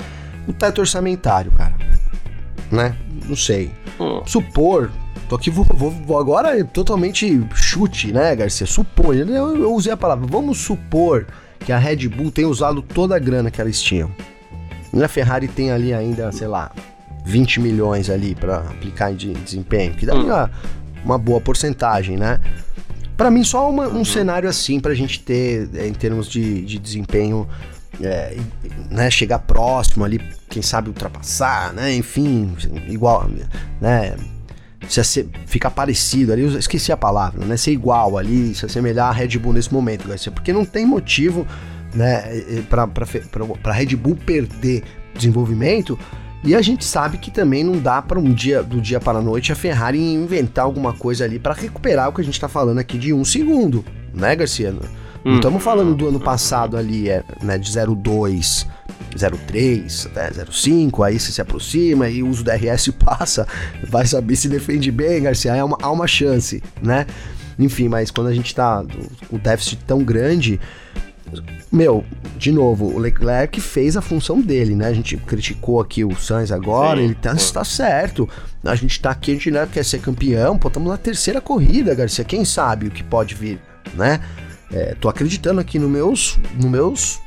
O 0.48 0.52
teto 0.52 0.80
orçamentário, 0.80 1.52
cara 1.52 1.76
né? 2.70 2.96
Não 3.26 3.36
sei. 3.36 3.70
Hum. 3.98 4.22
Supor. 4.26 4.90
Tô 5.28 5.36
aqui, 5.36 5.50
vou, 5.50 5.66
vou, 5.74 5.90
vou, 5.90 6.18
agora 6.18 6.58
é 6.58 6.64
totalmente 6.64 7.46
chute, 7.54 8.12
né, 8.12 8.34
Garcia? 8.34 8.66
Supor. 8.66 9.14
Eu, 9.14 9.56
eu 9.56 9.74
usei 9.74 9.92
a 9.92 9.96
palavra. 9.96 10.26
Vamos 10.26 10.58
supor 10.58 11.26
que 11.60 11.72
a 11.72 11.78
Red 11.78 12.08
Bull 12.08 12.30
tenha 12.30 12.48
usado 12.48 12.80
toda 12.80 13.16
a 13.16 13.18
grana 13.18 13.50
que 13.50 13.60
eles 13.60 13.82
tinham. 13.82 14.10
E 14.92 15.02
a 15.02 15.08
Ferrari 15.08 15.48
tem 15.48 15.70
ali 15.70 15.92
ainda, 15.92 16.32
sei 16.32 16.46
lá, 16.48 16.70
20 17.24 17.60
milhões 17.60 18.08
ali 18.08 18.34
para 18.34 18.58
aplicar 18.58 19.12
de 19.12 19.34
desempenho, 19.34 19.92
que 19.94 20.06
dá 20.06 20.14
hum. 20.14 20.24
uma, 20.24 20.50
uma 21.04 21.18
boa 21.18 21.40
porcentagem, 21.40 22.16
né? 22.16 22.40
Para 23.16 23.30
mim, 23.30 23.44
só 23.44 23.68
uma, 23.68 23.86
um 23.88 24.00
hum. 24.00 24.04
cenário 24.04 24.48
assim 24.48 24.80
pra 24.80 24.94
gente 24.94 25.20
ter, 25.20 25.68
em 25.86 25.92
termos 25.92 26.28
de, 26.28 26.62
de 26.62 26.78
desempenho, 26.78 27.46
é, 28.02 28.36
né, 28.90 29.10
chegar 29.10 29.40
próximo 29.40 30.04
ali, 30.04 30.20
quem 30.48 30.62
sabe 30.62 30.88
ultrapassar, 30.88 31.72
né, 31.72 31.94
enfim, 31.94 32.54
igual, 32.88 33.28
né, 33.80 34.16
se 34.88 35.28
ficar 35.46 35.70
parecido 35.70 36.32
ali, 36.32 36.42
eu 36.42 36.58
esqueci 36.58 36.92
a 36.92 36.96
palavra, 36.96 37.44
né, 37.44 37.56
ser 37.56 37.72
igual 37.72 38.16
ali, 38.16 38.54
se 38.54 38.66
assemelhar 38.66 39.08
a 39.08 39.12
Red 39.12 39.38
Bull 39.38 39.52
nesse 39.52 39.72
momento, 39.72 40.08
Garcia, 40.08 40.32
porque 40.32 40.52
não 40.52 40.64
tem 40.64 40.86
motivo, 40.86 41.46
né, 41.94 42.22
para 42.68 43.72
Red 43.72 43.96
Bull 43.96 44.16
perder 44.16 44.84
desenvolvimento 45.14 45.98
e 46.44 46.54
a 46.54 46.62
gente 46.62 46.84
sabe 46.84 47.18
que 47.18 47.30
também 47.30 47.64
não 47.64 47.78
dá 47.78 48.00
para 48.00 48.18
um 48.18 48.32
dia 48.32 48.62
do 48.62 48.80
dia 48.80 49.00
para 49.00 49.18
a 49.18 49.22
noite 49.22 49.50
a 49.50 49.56
Ferrari 49.56 49.98
inventar 49.98 50.64
alguma 50.64 50.92
coisa 50.92 51.24
ali 51.24 51.38
para 51.38 51.52
recuperar 51.52 52.08
o 52.08 52.12
que 52.12 52.20
a 52.20 52.24
gente 52.24 52.34
está 52.34 52.48
falando 52.48 52.78
aqui 52.78 52.96
de 52.96 53.12
um 53.12 53.24
segundo, 53.24 53.84
né, 54.14 54.36
Garcia? 54.36 54.72
Não 55.28 55.36
estamos 55.36 55.60
hum. 55.60 55.64
falando 55.64 55.94
do 55.94 56.08
ano 56.08 56.18
passado 56.18 56.76
ali, 56.76 57.10
é, 57.10 57.22
né, 57.42 57.58
de 57.58 57.70
02, 57.70 58.66
03, 59.14 60.06
até 60.06 60.30
05, 60.50 61.02
aí 61.02 61.18
você 61.18 61.30
se 61.30 61.40
aproxima 61.40 62.08
e 62.08 62.22
o 62.22 62.28
uso 62.28 62.42
do 62.42 62.50
DRS 62.50 62.88
passa, 62.98 63.46
vai 63.88 64.06
saber 64.06 64.36
se 64.36 64.48
defende 64.48 64.90
bem, 64.90 65.22
Garcia, 65.22 65.60
há 65.60 65.64
uma, 65.64 65.76
há 65.82 65.90
uma 65.90 66.06
chance, 66.06 66.62
né? 66.80 67.06
Enfim, 67.58 67.88
mas 67.88 68.10
quando 68.10 68.28
a 68.28 68.34
gente 68.34 68.54
tá 68.54 68.82
com 69.28 69.36
o 69.36 69.38
déficit 69.38 69.84
tão 69.84 70.02
grande, 70.02 70.58
meu, 71.70 72.04
de 72.38 72.50
novo, 72.50 72.86
o 72.86 72.98
Leclerc 72.98 73.60
fez 73.60 73.98
a 73.98 74.00
função 74.00 74.40
dele, 74.40 74.74
né? 74.74 74.86
A 74.86 74.94
gente 74.94 75.16
criticou 75.18 75.78
aqui 75.78 76.04
o 76.04 76.16
Sainz 76.16 76.50
agora, 76.50 76.98
Sim, 77.00 77.04
ele 77.04 77.14
tá, 77.14 77.34
está 77.34 77.64
certo. 77.64 78.26
A 78.64 78.74
gente 78.74 78.98
tá 78.98 79.10
aqui, 79.10 79.32
a 79.32 79.34
gente 79.34 79.50
né, 79.50 79.68
quer 79.70 79.84
ser 79.84 80.00
campeão, 80.00 80.56
pô, 80.56 80.68
estamos 80.68 80.88
na 80.88 80.96
terceira 80.96 81.40
corrida, 81.40 81.94
Garcia. 81.94 82.24
Quem 82.24 82.46
sabe 82.46 82.86
o 82.86 82.90
que 82.90 83.02
pode 83.02 83.34
vir, 83.34 83.60
né? 83.94 84.20
É, 84.72 84.94
tô 85.00 85.08
acreditando 85.08 85.60
aqui 85.60 85.78
nos 85.78 85.90
meus, 85.90 86.38
no 86.60 86.68
meus, 86.68 87.20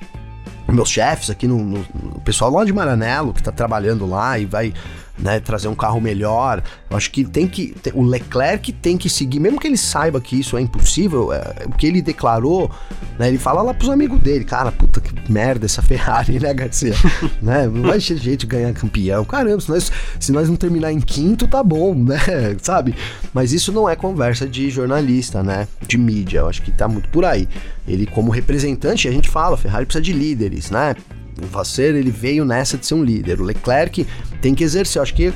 meus 0.68 0.90
chefes, 0.90 1.30
aqui 1.30 1.48
no, 1.48 1.58
no, 1.58 1.86
no, 1.94 2.22
pessoal 2.22 2.52
lá 2.52 2.64
de 2.64 2.72
Maranello 2.72 3.34
que 3.34 3.42
tá 3.42 3.52
trabalhando 3.52 4.06
lá 4.06 4.38
e 4.38 4.46
vai 4.46 4.74
né, 5.18 5.39
trazer 5.39 5.68
um 5.68 5.75
carro 5.75 6.00
melhor. 6.00 6.63
Eu 6.89 6.98
acho 6.98 7.12
que 7.12 7.24
tem 7.24 7.48
que. 7.48 7.75
O 7.94 8.03
Leclerc 8.03 8.72
tem 8.74 8.98
que 8.98 9.10
seguir, 9.10 9.39
mesmo 9.39 9.60
que 9.60 9.68
ele 9.68 9.77
saiba 9.77 10.20
que 10.20 10.39
isso 10.39 10.58
é 10.58 10.62
impossível, 10.62 11.32
é, 11.32 11.65
o 11.65 11.72
que 11.72 11.88
ele 11.88 12.01
declarou, 12.01 12.72
né, 13.18 13.27
ele 13.27 13.38
fala 13.38 13.62
lá 13.62 13.74
pros 13.74 13.89
amigos 13.89 14.20
dele, 14.20 14.44
cara, 14.44 14.72
puta 14.72 15.00
que 15.00 15.32
merda 15.32 15.65
essa 15.65 15.82
Ferrari, 15.82 16.38
né, 16.41 16.53
Garcia? 16.53 16.94
né, 17.41 17.68
não 17.68 17.84
vai 17.84 18.00
ter 18.00 18.18
jeito 18.18 18.41
de 18.41 18.48
ganhar 18.48 18.74
campeão. 18.74 19.24
Caramba, 19.25 19.60
se 19.60 19.70
nós, 19.70 19.91
se 20.20 20.32
nós 20.32 20.50
não 20.50 20.56
terminar 20.56 20.91
em 20.91 21.00
quinto, 21.00 21.48
tá 21.48 21.63
bom, 21.63 21.94
né? 21.94 22.20
Sabe? 22.62 22.96
Mas 23.34 23.53
isso 23.53 23.72
não 23.72 23.88
é 23.88 23.96
conversa 23.96 24.48
de 24.48 24.70
jornalista, 24.70 25.44
né? 25.44 25.68
De 25.86 25.98
mídia. 25.98 26.39
Eu 26.39 26.50
acho 26.50 26.62
que 26.62 26.72
tá 26.72 26.88
muito 26.88 27.10
por 27.10 27.25
aí. 27.25 27.48
Ele, 27.88 28.06
como 28.06 28.32
representante, 28.32 29.08
a 29.08 29.12
gente 29.12 29.30
fala, 29.30 29.56
a 29.56 29.58
Ferrari 29.58 29.86
precisa 29.86 30.03
de 30.03 30.13
líderes, 30.13 30.70
né? 30.72 30.96
O 31.42 31.46
Vasser, 31.46 31.96
ele 31.96 32.12
veio 32.12 32.44
nessa 32.44 32.78
de 32.78 32.86
ser 32.86 32.96
um 32.96 33.04
líder. 33.04 33.40
O 33.40 33.44
Leclerc 33.44 34.06
tem 34.42 34.56
que 34.56 34.64
exercer. 34.64 35.00
Eu 35.00 35.04
acho 35.04 35.14
que 35.14 35.34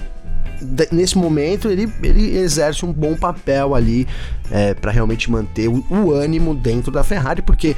nesse 0.92 1.18
momento 1.18 1.70
ele, 1.70 1.92
ele 2.02 2.38
exerce 2.38 2.86
um 2.86 2.94
bom 2.94 3.16
papel 3.16 3.76
ali 3.76 4.08
é, 4.50 4.74
para 4.74 4.92
realmente 4.92 5.30
manter 5.30 5.68
o, 5.68 5.86
o, 5.90 6.14
ânimo 6.14 6.56
dentro 6.56 6.92
da 6.92 7.04
Ferrari, 7.04 7.42
porque 7.42 7.76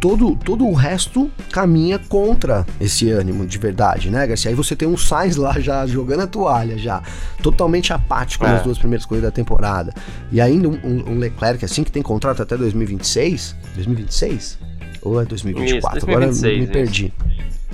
todo, 0.00 0.36
todo 0.36 0.66
o 0.66 0.72
resto 0.72 1.30
caminha 1.52 1.98
contra 1.98 2.64
esse 2.80 3.10
ânimo 3.10 3.46
de 3.46 3.58
verdade, 3.58 4.10
né, 4.10 4.26
Garcia? 4.26 4.50
Aí 4.50 4.54
você 4.54 4.74
tem 4.74 4.88
um 4.88 4.96
Sainz 4.96 5.36
lá 5.36 5.58
já 5.58 5.86
jogando 5.86 6.20
a 6.20 6.26
toalha, 6.26 6.78
já 6.78 7.02
totalmente 7.42 7.92
apático 7.92 8.46
é. 8.46 8.52
nas 8.52 8.62
duas 8.62 8.78
primeiras 8.78 9.04
corridas 9.04 9.30
da 9.30 9.34
temporada, 9.34 9.92
e 10.32 10.40
ainda 10.40 10.68
um, 10.68 11.12
um 11.12 11.18
Leclerc 11.18 11.64
assim 11.64 11.84
que 11.84 11.92
tem 11.92 12.02
contrato 12.02 12.42
até 12.42 12.56
2026, 12.56 13.56
2026 13.74 14.67
ou 15.08 15.20
é 15.20 15.24
2024? 15.24 15.98
Isso, 15.98 16.06
2026, 16.06 16.52
Agora 16.52 16.60
me 16.60 16.72
perdi. 16.72 17.12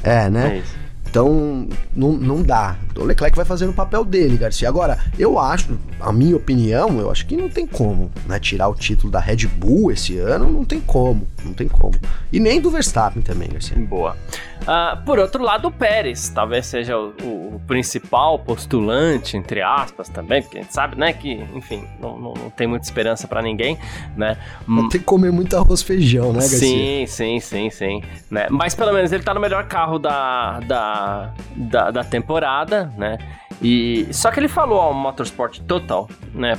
É, 0.02 0.28
né? 0.30 0.62
É 0.80 0.83
então, 1.14 1.68
não, 1.94 2.10
não 2.10 2.42
dá. 2.42 2.76
O 2.96 3.04
Leclerc 3.04 3.36
vai 3.36 3.44
fazendo 3.44 3.70
o 3.70 3.72
papel 3.72 4.04
dele, 4.04 4.36
Garcia. 4.36 4.68
Agora, 4.68 4.98
eu 5.16 5.38
acho, 5.38 5.78
a 6.00 6.12
minha 6.12 6.36
opinião, 6.36 6.98
eu 6.98 7.08
acho 7.08 7.24
que 7.24 7.36
não 7.36 7.48
tem 7.48 7.68
como, 7.68 8.10
né? 8.26 8.40
Tirar 8.40 8.66
o 8.66 8.74
título 8.74 9.12
da 9.12 9.20
Red 9.20 9.46
Bull 9.46 9.92
esse 9.92 10.18
ano, 10.18 10.50
não 10.50 10.64
tem 10.64 10.80
como, 10.80 11.24
não 11.44 11.52
tem 11.52 11.68
como. 11.68 11.94
E 12.32 12.40
nem 12.40 12.60
do 12.60 12.68
Verstappen 12.68 13.22
também, 13.22 13.48
Garcia. 13.48 13.78
Boa. 13.78 14.16
Uh, 14.62 15.04
por 15.04 15.18
outro 15.18 15.42
lado, 15.42 15.68
o 15.68 15.70
Pérez 15.70 16.30
talvez 16.30 16.66
seja 16.66 16.96
o, 16.96 17.10
o, 17.22 17.60
principal 17.66 18.38
postulante, 18.38 19.36
entre 19.36 19.60
aspas, 19.60 20.08
também, 20.08 20.40
porque 20.42 20.58
a 20.58 20.62
gente 20.62 20.72
sabe, 20.72 20.96
né, 20.96 21.12
que, 21.12 21.34
enfim, 21.54 21.84
não, 22.00 22.18
não, 22.18 22.34
não 22.34 22.50
tem 22.50 22.66
muita 22.66 22.86
esperança 22.86 23.28
para 23.28 23.42
ninguém, 23.42 23.78
né? 24.16 24.38
Tem 24.66 24.88
que 24.88 24.98
comer 25.00 25.30
muito 25.30 25.54
arroz 25.54 25.82
feijão, 25.82 26.32
né, 26.32 26.40
Garcia? 26.40 26.58
Sim, 26.58 27.06
sim, 27.06 27.40
sim, 27.40 27.70
sim. 27.70 28.02
Né? 28.30 28.46
Mas 28.50 28.74
pelo 28.74 28.92
menos 28.92 29.12
ele 29.12 29.22
tá 29.22 29.34
no 29.34 29.40
melhor 29.40 29.66
carro 29.66 29.98
da, 29.98 30.60
da, 31.04 31.34
da, 31.56 31.90
da 31.90 32.04
temporada, 32.04 32.92
né? 32.96 33.18
E 33.62 34.06
só 34.12 34.30
que 34.30 34.40
ele 34.40 34.48
falou 34.48 34.80
ao 34.80 34.92
motorsporttotal.com 34.92 36.08
né, 36.34 36.56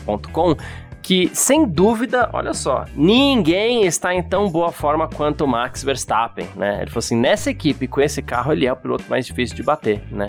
que, 1.06 1.30
sem 1.36 1.66
dúvida, 1.66 2.30
olha 2.34 2.52
só, 2.54 2.86
ninguém 2.96 3.86
está 3.86 4.14
em 4.16 4.24
tão 4.24 4.50
boa 4.50 4.72
forma 4.72 5.08
quanto 5.08 5.46
o 5.46 5.48
Max 5.48 5.84
Verstappen, 5.84 6.48
né? 6.56 6.78
Ele 6.82 6.88
falou 6.88 7.00
assim, 7.00 7.16
nessa 7.16 7.52
equipe, 7.52 7.88
com 7.88 8.02
esse 8.02 8.24
carro, 8.24 8.52
ele 8.52 8.66
é 8.66 8.74
o 8.74 8.76
piloto 8.76 9.04
mais 9.08 9.28
difícil 9.28 9.56
de 9.56 9.62
bater, 9.62 10.02
né? 10.12 10.26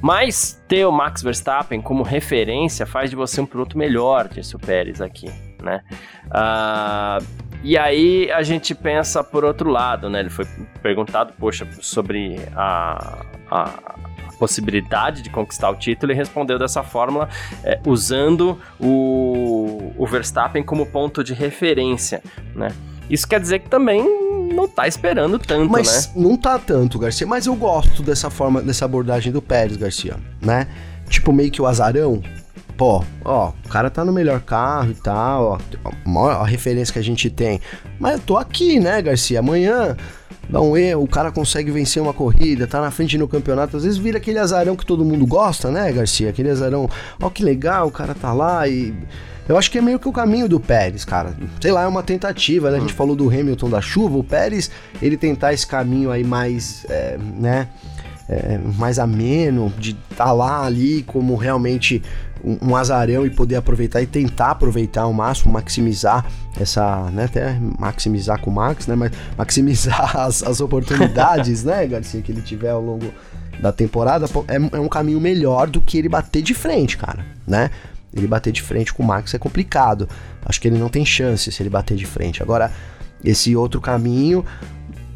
Mas 0.00 0.62
ter 0.66 0.86
o 0.86 0.92
Max 0.92 1.22
Verstappen 1.22 1.80
como 1.80 2.02
referência 2.02 2.86
faz 2.86 3.10
de 3.10 3.16
você 3.16 3.40
um 3.40 3.46
piloto 3.46 3.76
melhor, 3.76 4.28
disse 4.28 4.56
o 4.56 4.58
Pérez 4.58 5.00
aqui, 5.02 5.30
né? 5.62 5.82
Uh, 6.26 7.24
e 7.64 7.78
aí 7.78 8.30
a 8.30 8.42
gente 8.42 8.74
pensa 8.74 9.24
por 9.24 9.42
outro 9.42 9.70
lado, 9.70 10.10
né? 10.10 10.20
Ele 10.20 10.28
foi 10.28 10.46
perguntado, 10.82 11.32
poxa, 11.38 11.66
sobre 11.80 12.38
a, 12.54 13.24
a 13.50 13.94
possibilidade 14.38 15.22
de 15.22 15.30
conquistar 15.30 15.70
o 15.70 15.74
título 15.74 16.12
e 16.12 16.14
respondeu 16.14 16.58
dessa 16.58 16.82
fórmula 16.82 17.28
é, 17.64 17.80
usando 17.86 18.60
o, 18.78 19.92
o 19.96 20.06
Verstappen 20.06 20.62
como 20.62 20.84
ponto 20.84 21.24
de 21.24 21.32
referência, 21.32 22.22
né? 22.54 22.68
Isso 23.08 23.26
quer 23.26 23.40
dizer 23.40 23.60
que 23.60 23.70
também 23.70 24.02
não 24.54 24.68
tá 24.68 24.86
esperando 24.86 25.38
tanto, 25.38 25.70
mas 25.70 26.08
né? 26.08 26.22
não 26.22 26.36
tá 26.36 26.58
tanto, 26.58 26.98
Garcia. 26.98 27.26
Mas 27.26 27.46
eu 27.46 27.54
gosto 27.54 28.02
dessa 28.02 28.28
forma, 28.28 28.60
dessa 28.60 28.84
abordagem 28.84 29.32
do 29.32 29.40
Pérez, 29.40 29.78
Garcia, 29.78 30.16
né? 30.40 30.68
Tipo, 31.08 31.32
meio 31.32 31.50
que 31.50 31.62
o 31.62 31.66
azarão. 31.66 32.22
Pô, 32.76 33.04
ó, 33.24 33.52
o 33.64 33.68
cara 33.68 33.88
tá 33.88 34.04
no 34.04 34.12
melhor 34.12 34.40
carro 34.40 34.90
e 34.90 34.94
tal, 34.94 35.58
ó, 36.04 36.28
a 36.30 36.46
referência 36.46 36.92
que 36.92 36.98
a 36.98 37.04
gente 37.04 37.30
tem. 37.30 37.60
Mas 38.00 38.14
eu 38.14 38.20
tô 38.20 38.36
aqui, 38.36 38.80
né, 38.80 39.00
Garcia? 39.00 39.38
Amanhã 39.38 39.96
dá 40.48 40.60
um 40.60 40.76
erro, 40.76 41.02
o 41.02 41.08
cara 41.08 41.30
consegue 41.30 41.70
vencer 41.70 42.02
uma 42.02 42.12
corrida, 42.12 42.66
tá 42.66 42.80
na 42.80 42.90
frente 42.90 43.16
no 43.16 43.28
campeonato, 43.28 43.76
às 43.76 43.84
vezes 43.84 43.98
vira 43.98 44.18
aquele 44.18 44.38
azarão 44.38 44.76
que 44.76 44.84
todo 44.84 45.04
mundo 45.04 45.26
gosta, 45.26 45.70
né, 45.70 45.90
Garcia? 45.92 46.30
Aquele 46.30 46.50
azarão, 46.50 46.88
ó 47.20 47.30
que 47.30 47.44
legal, 47.44 47.86
o 47.86 47.90
cara 47.90 48.14
tá 48.14 48.32
lá 48.32 48.66
e 48.68 48.92
eu 49.48 49.58
acho 49.58 49.70
que 49.70 49.78
é 49.78 49.80
meio 49.80 49.98
que 49.98 50.08
o 50.08 50.12
caminho 50.12 50.48
do 50.48 50.58
Pérez, 50.58 51.04
cara. 51.04 51.34
Sei 51.60 51.70
lá, 51.70 51.82
é 51.82 51.86
uma 51.86 52.02
tentativa, 52.02 52.70
né? 52.70 52.78
A 52.78 52.80
gente 52.80 52.94
hum. 52.94 52.96
falou 52.96 53.14
do 53.14 53.28
Hamilton 53.28 53.68
da 53.68 53.80
chuva, 53.80 54.16
o 54.16 54.24
Pérez, 54.24 54.70
ele 55.02 55.16
tentar 55.16 55.52
esse 55.52 55.66
caminho 55.66 56.10
aí 56.10 56.24
mais, 56.24 56.86
é, 56.88 57.18
né? 57.18 57.68
É, 58.26 58.58
mais 58.78 58.98
ameno, 58.98 59.70
de 59.78 59.90
estar 59.90 60.24
tá 60.24 60.32
lá 60.32 60.64
ali 60.64 61.02
como 61.02 61.36
realmente 61.36 62.02
um, 62.44 62.76
azarão 62.76 63.24
e 63.24 63.30
poder 63.30 63.56
aproveitar 63.56 64.02
e 64.02 64.06
tentar 64.06 64.50
aproveitar 64.50 65.02
ao 65.02 65.12
máximo, 65.12 65.52
maximizar 65.52 66.26
essa, 66.60 67.10
né, 67.10 67.24
até 67.24 67.58
maximizar 67.78 68.38
com 68.40 68.50
o 68.50 68.54
Max, 68.54 68.86
né, 68.86 68.94
mas 68.94 69.12
maximizar 69.36 70.16
as, 70.20 70.42
as 70.42 70.60
oportunidades, 70.60 71.64
né, 71.64 71.86
Garcia, 71.86 72.20
que 72.20 72.30
ele 72.30 72.42
tiver 72.42 72.70
ao 72.70 72.82
longo 72.82 73.12
da 73.60 73.72
temporada, 73.72 74.26
é, 74.48 74.76
é 74.76 74.80
um 74.80 74.88
caminho 74.88 75.20
melhor 75.20 75.68
do 75.68 75.80
que 75.80 75.96
ele 75.96 76.08
bater 76.08 76.42
de 76.42 76.52
frente, 76.52 76.98
cara, 76.98 77.24
né? 77.46 77.70
Ele 78.12 78.26
bater 78.26 78.52
de 78.52 78.62
frente 78.62 78.92
com 78.92 79.02
o 79.02 79.06
Max 79.06 79.34
é 79.34 79.38
complicado. 79.38 80.08
Acho 80.44 80.60
que 80.60 80.68
ele 80.68 80.78
não 80.78 80.88
tem 80.88 81.04
chance 81.04 81.50
se 81.50 81.62
ele 81.62 81.70
bater 81.70 81.96
de 81.96 82.06
frente. 82.06 82.42
Agora, 82.42 82.70
esse 83.24 83.56
outro 83.56 83.80
caminho 83.80 84.44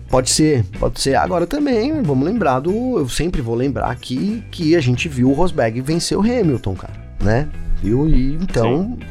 Pode 0.09 0.31
ser, 0.31 0.64
pode 0.81 0.98
ser. 1.02 1.16
Agora 1.16 1.46
também, 1.46 2.02
vamos 2.02 2.26
lembrar 2.26 2.61
do. 2.61 2.98
Eu 2.98 3.09
sempre 3.11 3.42
vou 3.42 3.55
lembrar 3.55 3.90
aqui 3.90 4.42
que 4.50 4.74
a 4.74 4.81
gente 4.81 5.07
viu 5.07 5.31
o 5.31 5.35
Rosberg 5.35 5.83
vencer 5.83 6.16
o 6.16 6.22
Hamilton, 6.22 6.74
cara 6.74 7.08
né? 7.20 7.48
Viu? 7.83 8.09
E 8.09 8.35
então 8.35 8.96
Sim. 8.98 9.07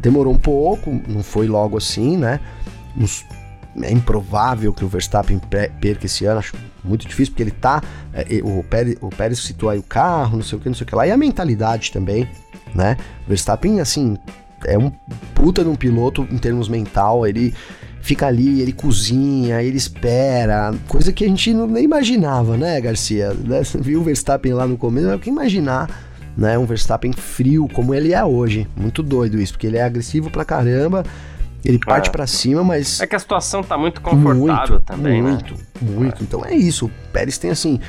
demorou 0.00 0.32
um 0.32 0.38
pouco, 0.38 0.90
não 1.06 1.22
foi 1.22 1.46
logo 1.46 1.76
assim, 1.76 2.16
né? 2.16 2.40
Uns, 2.96 3.24
é 3.82 3.92
improvável 3.92 4.72
que 4.72 4.84
o 4.84 4.88
Verstappen 4.88 5.40
perca 5.80 6.06
esse 6.06 6.24
ano, 6.24 6.38
acho 6.38 6.56
muito 6.82 7.06
difícil, 7.06 7.32
porque 7.32 7.42
ele 7.42 7.50
tá. 7.50 7.82
É, 8.12 8.40
o, 8.42 8.62
Pérez, 8.64 8.96
o 9.00 9.08
Pérez 9.08 9.38
citou 9.40 9.68
aí 9.68 9.78
o 9.78 9.82
carro, 9.82 10.36
não 10.36 10.42
sei 10.42 10.58
o 10.58 10.60
que, 10.60 10.68
não 10.68 10.74
sei 10.74 10.84
o 10.84 10.86
que 10.86 10.94
lá, 10.94 11.06
e 11.06 11.10
a 11.10 11.16
mentalidade 11.16 11.92
também, 11.92 12.28
né? 12.74 12.96
O 13.24 13.28
Verstappen, 13.28 13.80
assim, 13.80 14.16
é 14.64 14.78
um 14.78 14.90
puta 15.34 15.62
de 15.62 15.68
um 15.68 15.76
piloto 15.76 16.26
em 16.30 16.38
termos 16.38 16.68
mental, 16.68 17.26
ele 17.26 17.54
fica 18.00 18.26
ali, 18.26 18.60
ele 18.60 18.72
cozinha, 18.72 19.62
ele 19.62 19.76
espera, 19.76 20.74
coisa 20.88 21.12
que 21.12 21.24
a 21.24 21.28
gente 21.28 21.52
não, 21.52 21.66
nem 21.66 21.84
imaginava, 21.84 22.56
né, 22.56 22.80
Garcia? 22.80 23.34
Né? 23.34 23.60
Viu 23.80 24.00
o 24.00 24.04
Verstappen 24.04 24.54
lá 24.54 24.66
no 24.66 24.78
começo, 24.78 25.08
eu 25.08 25.18
que 25.18 25.28
imaginar 25.28 26.07
né? 26.38 26.56
Um 26.56 26.64
Verstappen 26.64 27.12
frio, 27.12 27.68
como 27.74 27.92
ele 27.92 28.14
é 28.14 28.24
hoje. 28.24 28.68
Muito 28.76 29.02
doido 29.02 29.40
isso, 29.40 29.54
porque 29.54 29.66
ele 29.66 29.76
é 29.76 29.82
agressivo 29.82 30.30
pra 30.30 30.44
caramba. 30.44 31.04
Ele 31.64 31.80
parte 31.80 32.08
é. 32.08 32.12
para 32.12 32.24
cima, 32.28 32.62
mas. 32.62 33.00
É 33.00 33.06
que 33.06 33.16
a 33.16 33.18
situação 33.18 33.64
tá 33.64 33.76
muito 33.76 34.00
confortável 34.00 34.76
muito, 34.76 34.80
também, 34.80 35.20
muito, 35.20 35.54
né? 35.54 35.60
Muito, 35.80 35.98
muito. 36.00 36.22
Então 36.22 36.44
é 36.44 36.54
isso. 36.54 36.86
O 36.86 36.90
Pérez 37.12 37.36
tem 37.36 37.50
assim 37.50 37.80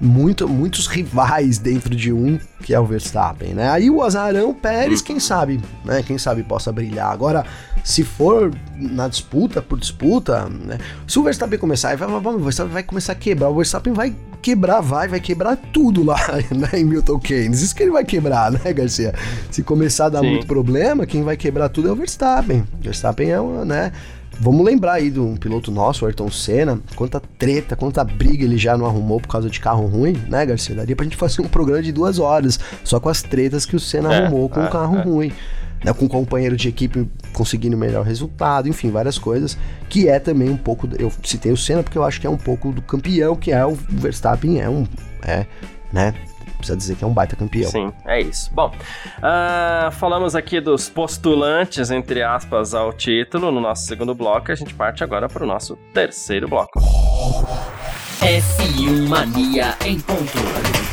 muito, 0.00 0.48
muitos 0.48 0.86
rivais 0.86 1.58
dentro 1.58 1.94
de 1.94 2.12
um, 2.12 2.38
que 2.62 2.72
é 2.72 2.78
o 2.78 2.84
Verstappen, 2.84 3.54
né? 3.54 3.70
Aí 3.70 3.90
o 3.90 4.02
azarão 4.02 4.54
Pérez, 4.54 5.02
quem 5.02 5.18
sabe, 5.18 5.60
né? 5.84 6.02
Quem 6.02 6.16
sabe 6.18 6.44
possa 6.44 6.70
brilhar. 6.70 7.10
Agora, 7.10 7.44
se 7.86 8.02
for 8.02 8.52
na 8.74 9.06
disputa 9.06 9.62
por 9.62 9.78
disputa, 9.78 10.48
né? 10.48 10.76
Se 11.06 11.20
o 11.20 11.22
Verstappen 11.22 11.56
começar, 11.56 11.96
vai, 11.96 12.08
vai, 12.20 12.34
o 12.34 12.38
Verstappen 12.40 12.72
vai 12.72 12.82
começar 12.82 13.12
a 13.12 13.14
quebrar, 13.14 13.48
o 13.48 13.54
Verstappen 13.54 13.92
vai 13.92 14.12
quebrar, 14.42 14.80
vai, 14.80 15.06
vai 15.06 15.20
quebrar 15.20 15.56
tudo 15.56 16.02
lá, 16.02 16.18
né, 16.50 16.80
em 16.80 16.84
Milton 16.84 17.20
Keynes. 17.20 17.62
Isso 17.62 17.76
que 17.76 17.84
ele 17.84 17.92
vai 17.92 18.04
quebrar, 18.04 18.50
né, 18.50 18.72
Garcia? 18.72 19.14
Se 19.52 19.62
começar 19.62 20.06
a 20.06 20.08
dar 20.08 20.20
Sim. 20.22 20.30
muito 20.30 20.48
problema, 20.48 21.06
quem 21.06 21.22
vai 21.22 21.36
quebrar 21.36 21.68
tudo 21.68 21.88
é 21.88 21.92
o 21.92 21.94
Verstappen. 21.94 22.64
O 22.80 22.82
Verstappen 22.82 23.30
é, 23.30 23.40
uma, 23.40 23.64
né, 23.64 23.92
Vamos 24.40 24.66
lembrar 24.66 24.94
aí 24.94 25.08
de 25.08 25.20
um 25.20 25.36
piloto 25.36 25.70
nosso, 25.70 26.04
o 26.04 26.08
Ayrton 26.08 26.30
Senna, 26.30 26.78
quanta 26.94 27.22
treta, 27.38 27.74
quanta 27.74 28.04
briga 28.04 28.44
ele 28.44 28.58
já 28.58 28.76
não 28.76 28.84
arrumou 28.84 29.18
por 29.20 29.28
causa 29.28 29.48
de 29.48 29.60
carro 29.60 29.86
ruim, 29.86 30.12
né, 30.28 30.44
Garcia? 30.44 30.74
Daria 30.74 30.94
pra 30.94 31.04
gente 31.04 31.16
fazer 31.16 31.40
um 31.40 31.48
programa 31.48 31.82
de 31.82 31.92
duas 31.92 32.18
horas, 32.18 32.58
só 32.84 33.00
com 33.00 33.08
as 33.08 33.22
tretas 33.22 33.64
que 33.64 33.76
o 33.76 33.80
Senna 33.80 34.12
é, 34.12 34.24
arrumou 34.24 34.48
com 34.50 34.60
o 34.60 34.64
é, 34.64 34.66
um 34.66 34.70
carro 34.70 34.98
é. 34.98 35.02
ruim. 35.02 35.32
Né, 35.86 35.92
com 35.92 36.06
um 36.06 36.08
companheiro 36.08 36.56
de 36.56 36.68
equipe 36.68 37.08
conseguindo 37.32 37.76
o 37.76 37.78
melhor 37.78 38.04
resultado, 38.04 38.68
enfim, 38.68 38.90
várias 38.90 39.18
coisas, 39.18 39.56
que 39.88 40.08
é 40.08 40.18
também 40.18 40.50
um 40.50 40.56
pouco, 40.56 40.88
eu 40.98 41.12
citei 41.22 41.52
o 41.52 41.56
Senna 41.56 41.80
porque 41.80 41.96
eu 41.96 42.02
acho 42.02 42.20
que 42.20 42.26
é 42.26 42.30
um 42.30 42.36
pouco 42.36 42.72
do 42.72 42.82
campeão, 42.82 43.36
que 43.36 43.52
é 43.52 43.64
o 43.64 43.72
Verstappen, 43.72 44.60
é 44.60 44.68
um, 44.68 44.84
é, 45.22 45.46
né, 45.92 46.12
precisa 46.56 46.76
dizer 46.76 46.96
que 46.96 47.04
é 47.04 47.06
um 47.06 47.12
baita 47.12 47.36
campeão. 47.36 47.70
Sim, 47.70 47.92
é 48.04 48.20
isso. 48.20 48.50
Bom, 48.52 48.72
uh, 49.18 49.92
falamos 49.92 50.34
aqui 50.34 50.60
dos 50.60 50.88
postulantes, 50.88 51.92
entre 51.92 52.20
aspas, 52.20 52.74
ao 52.74 52.92
título 52.92 53.52
no 53.52 53.60
nosso 53.60 53.86
segundo 53.86 54.12
bloco. 54.12 54.50
A 54.50 54.54
gente 54.56 54.74
parte 54.74 55.04
agora 55.04 55.28
para 55.28 55.44
o 55.44 55.46
nosso 55.46 55.76
terceiro 55.94 56.48
bloco. 56.48 56.80
F1 58.20 59.08
Mania 59.08 59.76
em 59.84 60.00
ponto. 60.00 60.85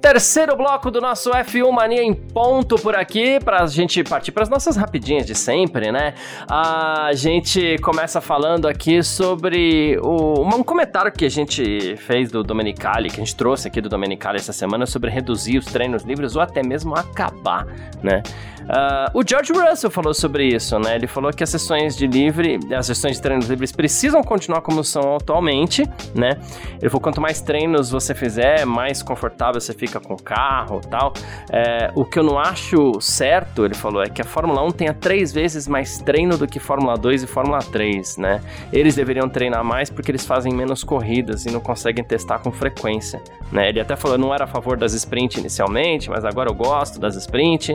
Terceiro 0.00 0.56
bloco 0.56 0.92
do 0.92 1.00
nosso 1.00 1.30
F1 1.30 1.72
Mania 1.72 2.02
em 2.02 2.14
ponto 2.14 2.76
por 2.76 2.94
aqui, 2.94 3.40
pra 3.40 3.66
gente 3.66 4.04
partir 4.04 4.30
para 4.30 4.44
as 4.44 4.48
nossas 4.48 4.76
rapidinhas 4.76 5.26
de 5.26 5.34
sempre, 5.34 5.90
né? 5.90 6.14
A 6.48 7.10
gente 7.14 7.76
começa 7.78 8.20
falando 8.20 8.68
aqui 8.68 9.02
sobre 9.02 9.98
o, 10.00 10.40
um 10.42 10.62
comentário 10.62 11.10
que 11.10 11.24
a 11.24 11.28
gente 11.28 11.96
fez 11.96 12.30
do 12.30 12.44
Domenicali, 12.44 13.10
que 13.10 13.16
a 13.16 13.24
gente 13.24 13.34
trouxe 13.34 13.66
aqui 13.66 13.80
do 13.80 13.88
Domenicali 13.88 14.36
essa 14.36 14.52
semana 14.52 14.86
sobre 14.86 15.10
reduzir 15.10 15.58
os 15.58 15.66
treinos 15.66 16.04
livres 16.04 16.36
ou 16.36 16.42
até 16.42 16.62
mesmo 16.62 16.94
acabar, 16.94 17.66
né? 18.00 18.22
Uh, 18.68 19.18
o 19.18 19.22
George 19.26 19.50
Russell 19.50 19.90
falou 19.90 20.12
sobre 20.12 20.46
isso, 20.46 20.78
né? 20.78 20.96
Ele 20.96 21.06
falou 21.06 21.32
que 21.32 21.42
as 21.42 21.48
sessões 21.48 21.96
de 21.96 22.06
livre, 22.06 22.58
as 22.76 22.84
sessões 22.84 23.16
de 23.16 23.22
treinos 23.22 23.48
livres 23.48 23.72
precisam 23.72 24.22
continuar 24.22 24.60
como 24.60 24.84
são 24.84 25.16
atualmente, 25.16 25.88
né? 26.14 26.38
Ele 26.78 26.90
falou 26.90 27.00
quanto 27.00 27.18
mais 27.20 27.40
treinos 27.40 27.90
você 27.90 28.14
fizer, 28.14 28.66
mais 28.66 29.02
confortável 29.02 29.58
você 29.58 29.72
fica 29.72 29.98
com 29.98 30.12
o 30.12 30.22
carro, 30.22 30.82
tal. 30.82 31.14
É, 31.50 31.90
o 31.94 32.04
que 32.04 32.18
eu 32.18 32.22
não 32.22 32.38
acho 32.38 33.00
certo, 33.00 33.64
ele 33.64 33.74
falou, 33.74 34.02
é 34.02 34.08
que 34.10 34.20
a 34.20 34.24
Fórmula 34.24 34.62
1 34.64 34.70
tenha 34.72 34.92
três 34.92 35.32
vezes 35.32 35.66
mais 35.66 35.98
treino 35.98 36.36
do 36.36 36.46
que 36.46 36.60
Fórmula 36.60 36.96
2 36.96 37.22
e 37.22 37.26
Fórmula 37.26 37.60
3, 37.60 38.18
né? 38.18 38.42
Eles 38.70 38.94
deveriam 38.94 39.30
treinar 39.30 39.64
mais 39.64 39.88
porque 39.88 40.10
eles 40.10 40.26
fazem 40.26 40.52
menos 40.52 40.84
corridas 40.84 41.46
e 41.46 41.50
não 41.50 41.60
conseguem 41.60 42.04
testar 42.04 42.40
com 42.40 42.52
frequência, 42.52 43.22
né? 43.50 43.70
Ele 43.70 43.80
até 43.80 43.96
falou, 43.96 44.16
eu 44.16 44.20
não 44.20 44.34
era 44.34 44.44
a 44.44 44.46
favor 44.46 44.76
das 44.76 44.92
sprint 44.92 45.40
inicialmente, 45.40 46.10
mas 46.10 46.22
agora 46.26 46.50
eu 46.50 46.54
gosto 46.54 47.00
das 47.00 47.16
sprint, 47.16 47.74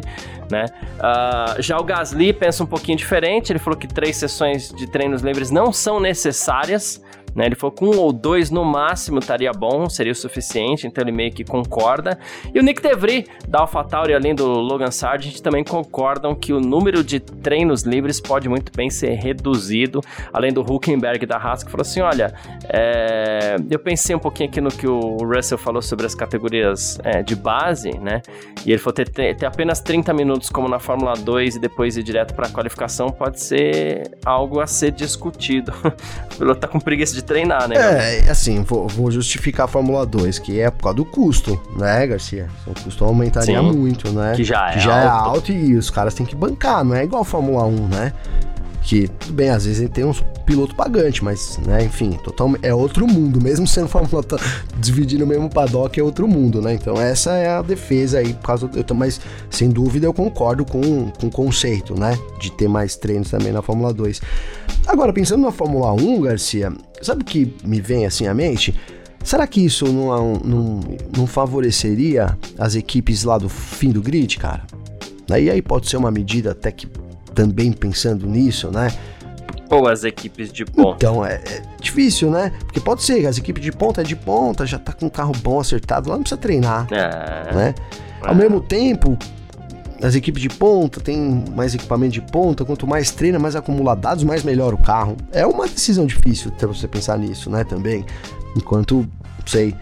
né? 0.52 0.66
Uh, 0.84 1.62
já 1.62 1.78
o 1.78 1.84
Gasly 1.84 2.34
pensa 2.34 2.64
um 2.64 2.68
pouquinho 2.68 2.98
diferente, 2.98 3.52
ele 3.52 3.60
falou 3.60 3.78
que 3.78 3.88
três 3.88 4.16
sessões 4.18 4.70
de 4.70 4.88
treinos 4.88 5.22
livres 5.22 5.50
não 5.52 5.72
são 5.72 6.00
necessárias, 6.00 7.02
né? 7.36 7.46
Ele 7.46 7.56
falou 7.56 7.76
que 7.76 7.84
um 7.84 7.98
ou 8.00 8.12
dois 8.12 8.50
no 8.50 8.64
máximo 8.64 9.20
estaria 9.20 9.52
bom, 9.52 9.90
seria 9.90 10.12
o 10.12 10.16
suficiente, 10.16 10.88
então 10.88 11.04
ele 11.04 11.12
meio 11.12 11.32
que 11.32 11.44
concorda. 11.44 12.18
E 12.54 12.60
o 12.60 12.64
Nick 12.64 12.82
DeVry, 12.82 13.26
da 13.48 13.60
AlphaTauri, 13.60 14.14
além 14.14 14.36
do 14.36 14.46
Logan 14.46 14.92
Sargent, 14.92 15.40
também 15.40 15.64
concordam 15.64 16.36
que 16.36 16.54
o 16.54 16.60
número 16.60 17.04
de 17.04 17.20
treinos 17.20 17.84
livres 17.84 18.20
pode 18.20 18.48
muito 18.48 18.72
bem 18.76 18.90
ser 18.90 19.14
reduzido, 19.14 20.02
além 20.32 20.52
do 20.52 20.62
Huckenberg 20.62 21.26
da 21.26 21.38
Haas, 21.38 21.64
que 21.64 21.72
falou 21.72 21.82
assim, 21.82 22.02
olha, 22.02 22.34
é... 22.70 23.56
eu 23.70 23.80
pensei 23.80 24.16
um 24.16 24.20
pouquinho 24.20 24.50
aqui 24.50 24.62
no 24.62 24.70
que 24.70 24.88
o 24.88 25.18
Russell 25.18 25.58
falou 25.58 25.82
sobre 25.82 26.06
as 26.06 26.16
categorias 26.16 27.00
é, 27.04 27.22
de 27.22 27.36
base, 27.36 27.98
né? 27.98 28.22
E 28.66 28.72
ele 28.72 28.78
falou 28.78 28.94
ter, 28.94 29.10
ter 29.10 29.46
apenas 29.46 29.80
30 29.80 30.14
minutos 30.14 30.50
como 30.50 30.68
na 30.68 30.80
Fórmula 30.80 31.14
2 31.14 31.56
e 31.56 31.60
depois 31.60 31.98
ir 31.98 32.04
direto 32.04 32.34
para 32.34 32.48
a 32.48 32.50
qualificação 32.50 33.10
pode 33.10 33.42
ser 33.42 34.18
algo 34.26 34.60
a 34.60 34.68
ser 34.68 34.92
discutido. 34.92 35.74
o 36.36 36.38
piloto 36.38 36.62
tá 36.62 36.68
com 36.68 36.80
preguiça 36.80 37.14
de 37.14 37.23
treinar, 37.24 37.68
né? 37.68 37.76
É, 37.76 38.30
assim, 38.30 38.62
vou, 38.64 38.88
vou, 38.88 39.12
justificar 39.12 39.66
a 39.66 39.68
Fórmula 39.68 40.06
2, 40.06 40.40
que 40.40 40.60
é 40.60 40.70
por 40.70 40.84
causa 40.84 40.98
do 40.98 41.06
custo, 41.06 41.62
né, 41.78 42.06
Garcia? 42.08 42.48
O 42.68 42.74
custo 42.80 43.04
aumentaria 43.04 43.60
Sim, 43.60 43.72
muito, 43.72 44.12
né? 44.12 44.34
Que 44.36 44.44
já 44.44 44.70
é 44.70 44.74
que 44.74 44.80
já 44.80 44.98
é 44.98 45.08
alto. 45.08 45.26
é 45.26 45.36
alto 45.36 45.52
e 45.52 45.76
os 45.76 45.90
caras 45.90 46.14
têm 46.14 46.26
que 46.26 46.36
bancar, 46.36 46.84
não 46.84 46.96
é 46.96 47.04
igual 47.04 47.22
a 47.22 47.26
Fórmula 47.26 47.66
1, 47.66 47.88
né? 47.88 48.14
Que, 48.84 49.08
tudo 49.08 49.34
bem, 49.34 49.50
às 49.50 49.66
vezes 49.66 49.90
tem 49.90 50.04
uns 50.04 50.24
piloto 50.46 50.76
pagante, 50.76 51.24
mas, 51.24 51.58
né, 51.66 51.86
enfim, 51.86 52.12
total, 52.24 52.52
é 52.62 52.74
outro 52.74 53.08
mundo, 53.08 53.40
mesmo 53.42 53.66
sendo 53.66 53.88
Fórmula 53.88 54.22
tá 54.22 54.38
dividindo 54.78 55.24
o 55.24 55.28
mesmo 55.28 55.50
paddock, 55.50 55.98
é 56.00 56.04
outro 56.04 56.28
mundo, 56.28 56.62
né? 56.62 56.74
Então 56.74 57.00
essa 57.00 57.32
é 57.32 57.50
a 57.50 57.62
defesa 57.62 58.20
aí, 58.20 58.34
por 58.34 58.44
causa 58.44 58.68
do, 58.68 58.96
mas 58.96 59.22
sem 59.50 59.70
dúvida 59.70 60.06
eu 60.06 60.14
concordo 60.14 60.66
com, 60.66 61.10
com 61.12 61.28
o 61.28 61.32
conceito, 61.32 61.98
né, 61.98 62.18
de 62.40 62.52
ter 62.52 62.68
mais 62.68 62.96
treinos 62.96 63.30
também 63.30 63.52
na 63.52 63.62
Fórmula 63.62 63.94
2. 63.94 64.22
Agora, 64.86 65.14
pensando 65.14 65.42
na 65.44 65.52
Fórmula 65.52 65.94
1, 65.94 66.22
Garcia, 66.22 66.74
sabe 67.02 67.24
o 67.24 67.26
que 67.26 67.56
me 67.64 67.80
vem 67.80 68.06
assim 68.06 68.28
à 68.28 68.34
mente? 68.34 68.78
Será 69.24 69.48
que 69.48 69.64
isso 69.64 69.86
não, 69.86 70.34
não, 70.34 70.80
não 71.18 71.26
favoreceria 71.26 72.38
as 72.60 72.76
equipes 72.76 73.24
lá 73.24 73.38
do 73.38 73.48
fim 73.48 73.92
do 73.92 74.02
grid, 74.02 74.38
cara? 74.38 74.64
Daí 75.26 75.50
aí 75.50 75.62
pode 75.62 75.90
ser 75.90 75.96
uma 75.96 76.12
medida 76.12 76.52
até 76.52 76.70
que 76.70 76.86
também 77.34 77.72
pensando 77.72 78.26
nisso, 78.28 78.72
né? 78.72 78.92
Ou 79.70 79.88
as 79.88 80.04
equipes 80.04 80.52
de 80.52 80.66
ponta. 80.66 80.96
Então, 80.98 81.26
é, 81.26 81.36
é, 81.36 81.62
difícil, 81.82 82.30
né? 82.30 82.52
Porque 82.60 82.80
pode 82.80 83.04
ser, 83.04 83.26
as 83.26 83.38
equipes 83.38 83.64
de 83.64 83.72
ponta 83.72 84.02
é 84.02 84.04
de 84.04 84.16
ponta, 84.16 84.66
já 84.66 84.78
tá 84.78 84.94
com 84.94 85.08
um 85.08 85.10
carro 85.10 85.34
bom 85.42 85.60
acertado, 85.60 86.10
lá 86.10 86.16
não 86.16 86.22
precisa 86.24 86.40
treinar, 86.40 86.88
é. 86.92 87.54
né? 87.54 87.76
É. 88.24 88.28
Ao 88.28 88.36
mesmo 88.36 88.62
tempo, 88.62 89.18
as 90.02 90.16
equipes 90.16 90.42
de 90.42 90.50
ponta 90.50 91.00
têm 91.00 91.44
mais 91.56 91.74
equipamento 91.74 92.14
de 92.14 92.22
ponta, 92.22 92.66
quanto 92.66 92.86
mais 92.86 93.12
treina, 93.12 93.40
mais 93.40 93.56
acumula 93.56 93.96
dados, 93.96 94.24
mais 94.24 94.44
melhor 94.44 94.74
o 94.74 94.78
carro. 94.78 95.16
É 95.32 95.46
uma 95.46 95.66
decisão 95.68 96.06
difícil 96.06 96.52
para 96.52 96.68
você 96.68 96.88
pensar 96.88 97.18
nisso, 97.18 97.50
né, 97.50 97.64
também. 97.64 98.06
Enquanto, 98.56 99.08
sei, 99.46 99.74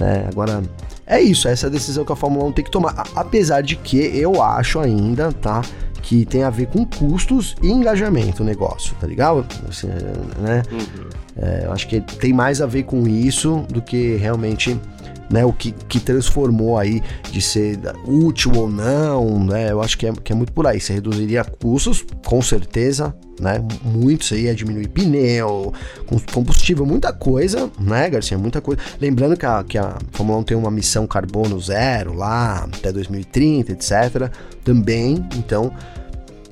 né, 0.00 0.26
agora 0.32 0.62
é 1.06 1.20
isso, 1.20 1.48
essa 1.48 1.66
é 1.66 1.68
a 1.68 1.70
decisão 1.70 2.04
que 2.04 2.12
a 2.12 2.16
Fórmula 2.16 2.44
1 2.46 2.52
tem 2.52 2.64
que 2.64 2.70
tomar. 2.70 3.04
Apesar 3.14 3.60
de 3.60 3.76
que 3.76 3.98
eu 3.98 4.42
acho 4.42 4.78
ainda, 4.80 5.32
tá? 5.32 5.62
Que 6.02 6.24
tem 6.24 6.42
a 6.42 6.50
ver 6.50 6.66
com 6.66 6.84
custos 6.84 7.56
e 7.62 7.68
engajamento 7.68 8.42
o 8.42 8.46
negócio, 8.46 8.94
tá 9.00 9.06
ligado? 9.06 9.46
Assim, 9.68 9.88
né? 10.38 10.62
Uhum. 10.70 11.08
É, 11.40 11.66
eu 11.66 11.72
acho 11.72 11.86
que 11.86 12.00
tem 12.00 12.32
mais 12.32 12.60
a 12.60 12.66
ver 12.66 12.84
com 12.84 13.06
isso 13.06 13.64
do 13.68 13.80
que 13.80 14.16
realmente 14.16 14.78
né, 15.30 15.44
o 15.44 15.52
que, 15.52 15.72
que 15.72 16.00
transformou 16.00 16.78
aí 16.78 17.02
de 17.30 17.40
ser 17.40 17.78
útil 18.06 18.52
ou 18.56 18.68
não, 18.68 19.44
né? 19.44 19.70
Eu 19.70 19.82
acho 19.82 19.96
que 19.98 20.06
é, 20.06 20.12
que 20.12 20.32
é 20.32 20.34
muito 20.34 20.52
por 20.52 20.66
aí. 20.66 20.80
Você 20.80 20.94
reduziria 20.94 21.44
custos, 21.44 22.04
com 22.24 22.40
certeza, 22.40 23.14
né? 23.40 23.62
Muito, 23.84 24.34
ia 24.34 24.54
diminuir 24.54 24.88
pneu, 24.88 25.72
combustível, 26.32 26.86
muita 26.86 27.12
coisa, 27.12 27.70
né, 27.78 28.08
Garcia? 28.08 28.38
Muita 28.38 28.60
coisa. 28.60 28.80
Lembrando 29.00 29.36
que 29.36 29.46
a, 29.46 29.62
que 29.62 29.78
a 29.78 29.96
Fórmula 30.12 30.38
1 30.40 30.42
tem 30.44 30.56
uma 30.56 30.70
missão 30.70 31.06
carbono 31.06 31.60
zero 31.60 32.14
lá, 32.14 32.64
até 32.64 32.90
2030, 32.90 33.72
etc. 33.72 34.30
Também, 34.64 35.26
então 35.36 35.72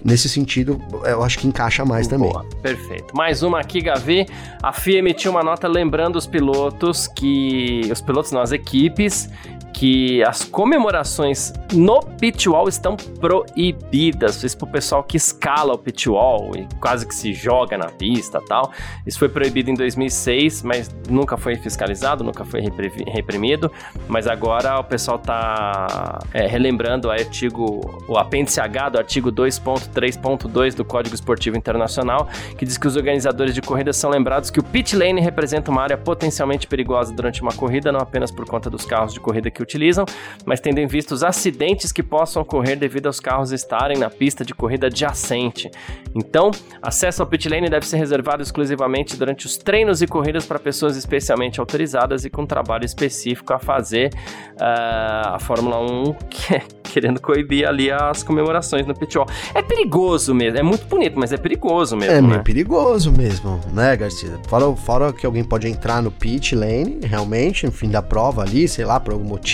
nesse 0.06 0.28
sentido, 0.28 0.80
eu 1.04 1.22
acho 1.22 1.38
que 1.38 1.48
encaixa 1.48 1.84
mais 1.84 2.06
Boa, 2.06 2.42
também. 2.42 2.60
Perfeito. 2.62 3.14
Mais 3.16 3.42
uma 3.42 3.58
aqui, 3.58 3.80
Gavi. 3.80 4.26
A 4.62 4.72
FIA 4.72 5.00
emitiu 5.00 5.32
uma 5.32 5.42
nota 5.42 5.66
lembrando 5.66 6.16
os 6.16 6.26
pilotos 6.26 7.08
que. 7.08 7.88
Os 7.90 8.00
pilotos, 8.00 8.30
não, 8.30 8.40
as 8.40 8.52
equipes 8.52 9.28
que 9.76 10.24
as 10.24 10.42
comemorações 10.42 11.52
no 11.70 12.00
pit 12.00 12.48
wall 12.48 12.66
estão 12.66 12.96
proibidas. 12.96 14.42
Isso 14.42 14.56
pro 14.56 14.66
pessoal 14.66 15.04
que 15.04 15.18
escala 15.18 15.74
o 15.74 15.78
pit 15.78 16.08
wall 16.08 16.52
e 16.56 16.66
quase 16.80 17.06
que 17.06 17.14
se 17.14 17.34
joga 17.34 17.76
na 17.76 17.88
pista 17.88 18.40
tal. 18.48 18.72
Isso 19.06 19.18
foi 19.18 19.28
proibido 19.28 19.70
em 19.70 19.74
2006, 19.74 20.62
mas 20.62 20.90
nunca 21.10 21.36
foi 21.36 21.56
fiscalizado, 21.56 22.24
nunca 22.24 22.42
foi 22.42 22.62
reprimido. 23.06 23.70
Mas 24.08 24.26
agora 24.26 24.80
o 24.80 24.84
pessoal 24.84 25.18
tá 25.18 26.20
é, 26.32 26.46
relembrando 26.46 27.08
o 27.08 27.10
artigo, 27.10 28.02
o 28.08 28.16
apêndice 28.16 28.58
H 28.58 28.88
do 28.88 28.98
artigo 28.98 29.30
2.3.2 29.30 30.74
do 30.74 30.86
Código 30.86 31.14
Esportivo 31.14 31.54
Internacional, 31.54 32.28
que 32.56 32.64
diz 32.64 32.78
que 32.78 32.86
os 32.86 32.96
organizadores 32.96 33.54
de 33.54 33.60
corridas 33.60 33.98
são 33.98 34.08
lembrados 34.08 34.48
que 34.48 34.58
o 34.58 34.64
pit 34.64 34.96
lane 34.96 35.20
representa 35.20 35.70
uma 35.70 35.82
área 35.82 35.98
potencialmente 35.98 36.66
perigosa 36.66 37.12
durante 37.12 37.42
uma 37.42 37.52
corrida, 37.52 37.92
não 37.92 38.00
apenas 38.00 38.30
por 38.30 38.46
conta 38.46 38.70
dos 38.70 38.86
carros 38.86 39.12
de 39.12 39.20
corrida 39.20 39.50
que 39.50 39.65
utilizam, 39.66 40.06
mas 40.44 40.60
tendo 40.60 40.78
em 40.78 40.86
vista 40.86 41.14
os 41.14 41.22
acidentes 41.22 41.92
que 41.92 42.02
possam 42.02 42.42
ocorrer 42.42 42.78
devido 42.78 43.06
aos 43.06 43.20
carros 43.20 43.52
estarem 43.52 43.98
na 43.98 44.08
pista 44.08 44.44
de 44.44 44.54
corrida 44.54 44.86
adjacente. 44.86 45.70
Então, 46.14 46.50
acesso 46.80 47.22
ao 47.22 47.28
pit 47.28 47.48
lane 47.48 47.68
deve 47.68 47.86
ser 47.86 47.96
reservado 47.96 48.42
exclusivamente 48.42 49.16
durante 49.16 49.46
os 49.46 49.56
treinos 49.56 50.00
e 50.00 50.06
corridas 50.06 50.46
para 50.46 50.58
pessoas 50.58 50.96
especialmente 50.96 51.60
autorizadas 51.60 52.24
e 52.24 52.30
com 52.30 52.46
trabalho 52.46 52.84
específico 52.84 53.52
a 53.52 53.58
fazer. 53.58 54.10
Uh, 54.54 55.34
a 55.34 55.38
Fórmula 55.38 55.80
1 55.80 56.12
que 56.30 56.54
é 56.54 56.62
querendo 56.96 57.20
coibir 57.20 57.68
ali 57.68 57.90
as 57.90 58.22
comemorações 58.22 58.86
no 58.86 58.94
pit 58.94 59.18
wall. 59.18 59.26
É 59.54 59.60
perigoso 59.60 60.34
mesmo, 60.34 60.58
é 60.58 60.62
muito 60.62 60.86
bonito, 60.86 61.18
mas 61.18 61.30
é 61.30 61.36
perigoso 61.36 61.94
mesmo. 61.94 62.14
É 62.14 62.22
né? 62.22 62.28
meio 62.28 62.42
perigoso 62.42 63.12
mesmo, 63.12 63.60
né, 63.72 63.94
Garcia? 63.96 64.30
Fora, 64.48 64.74
fora 64.76 65.12
que 65.12 65.26
alguém 65.26 65.44
pode 65.44 65.68
entrar 65.68 66.02
no 66.02 66.10
pit 66.10 66.54
lane, 66.54 67.00
realmente, 67.02 67.66
no 67.66 67.72
fim 67.72 67.90
da 67.90 68.00
prova 68.00 68.42
ali, 68.42 68.66
sei 68.66 68.86
lá, 68.86 68.98
por 68.98 69.12
algum 69.12 69.26
motivo, 69.26 69.45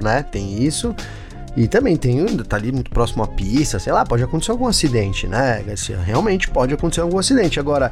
né? 0.00 0.22
Tem 0.22 0.62
isso. 0.62 0.94
E 1.56 1.66
também 1.66 1.96
tem, 1.96 2.24
tá 2.44 2.56
ali 2.56 2.70
muito 2.70 2.90
próximo 2.90 3.24
à 3.24 3.26
pista, 3.26 3.78
sei 3.78 3.92
lá, 3.92 4.04
pode 4.04 4.22
acontecer 4.22 4.52
algum 4.52 4.68
acidente, 4.68 5.26
né? 5.26 5.64
Realmente 6.04 6.48
pode 6.48 6.72
acontecer 6.72 7.00
algum 7.00 7.18
acidente. 7.18 7.58
Agora, 7.58 7.90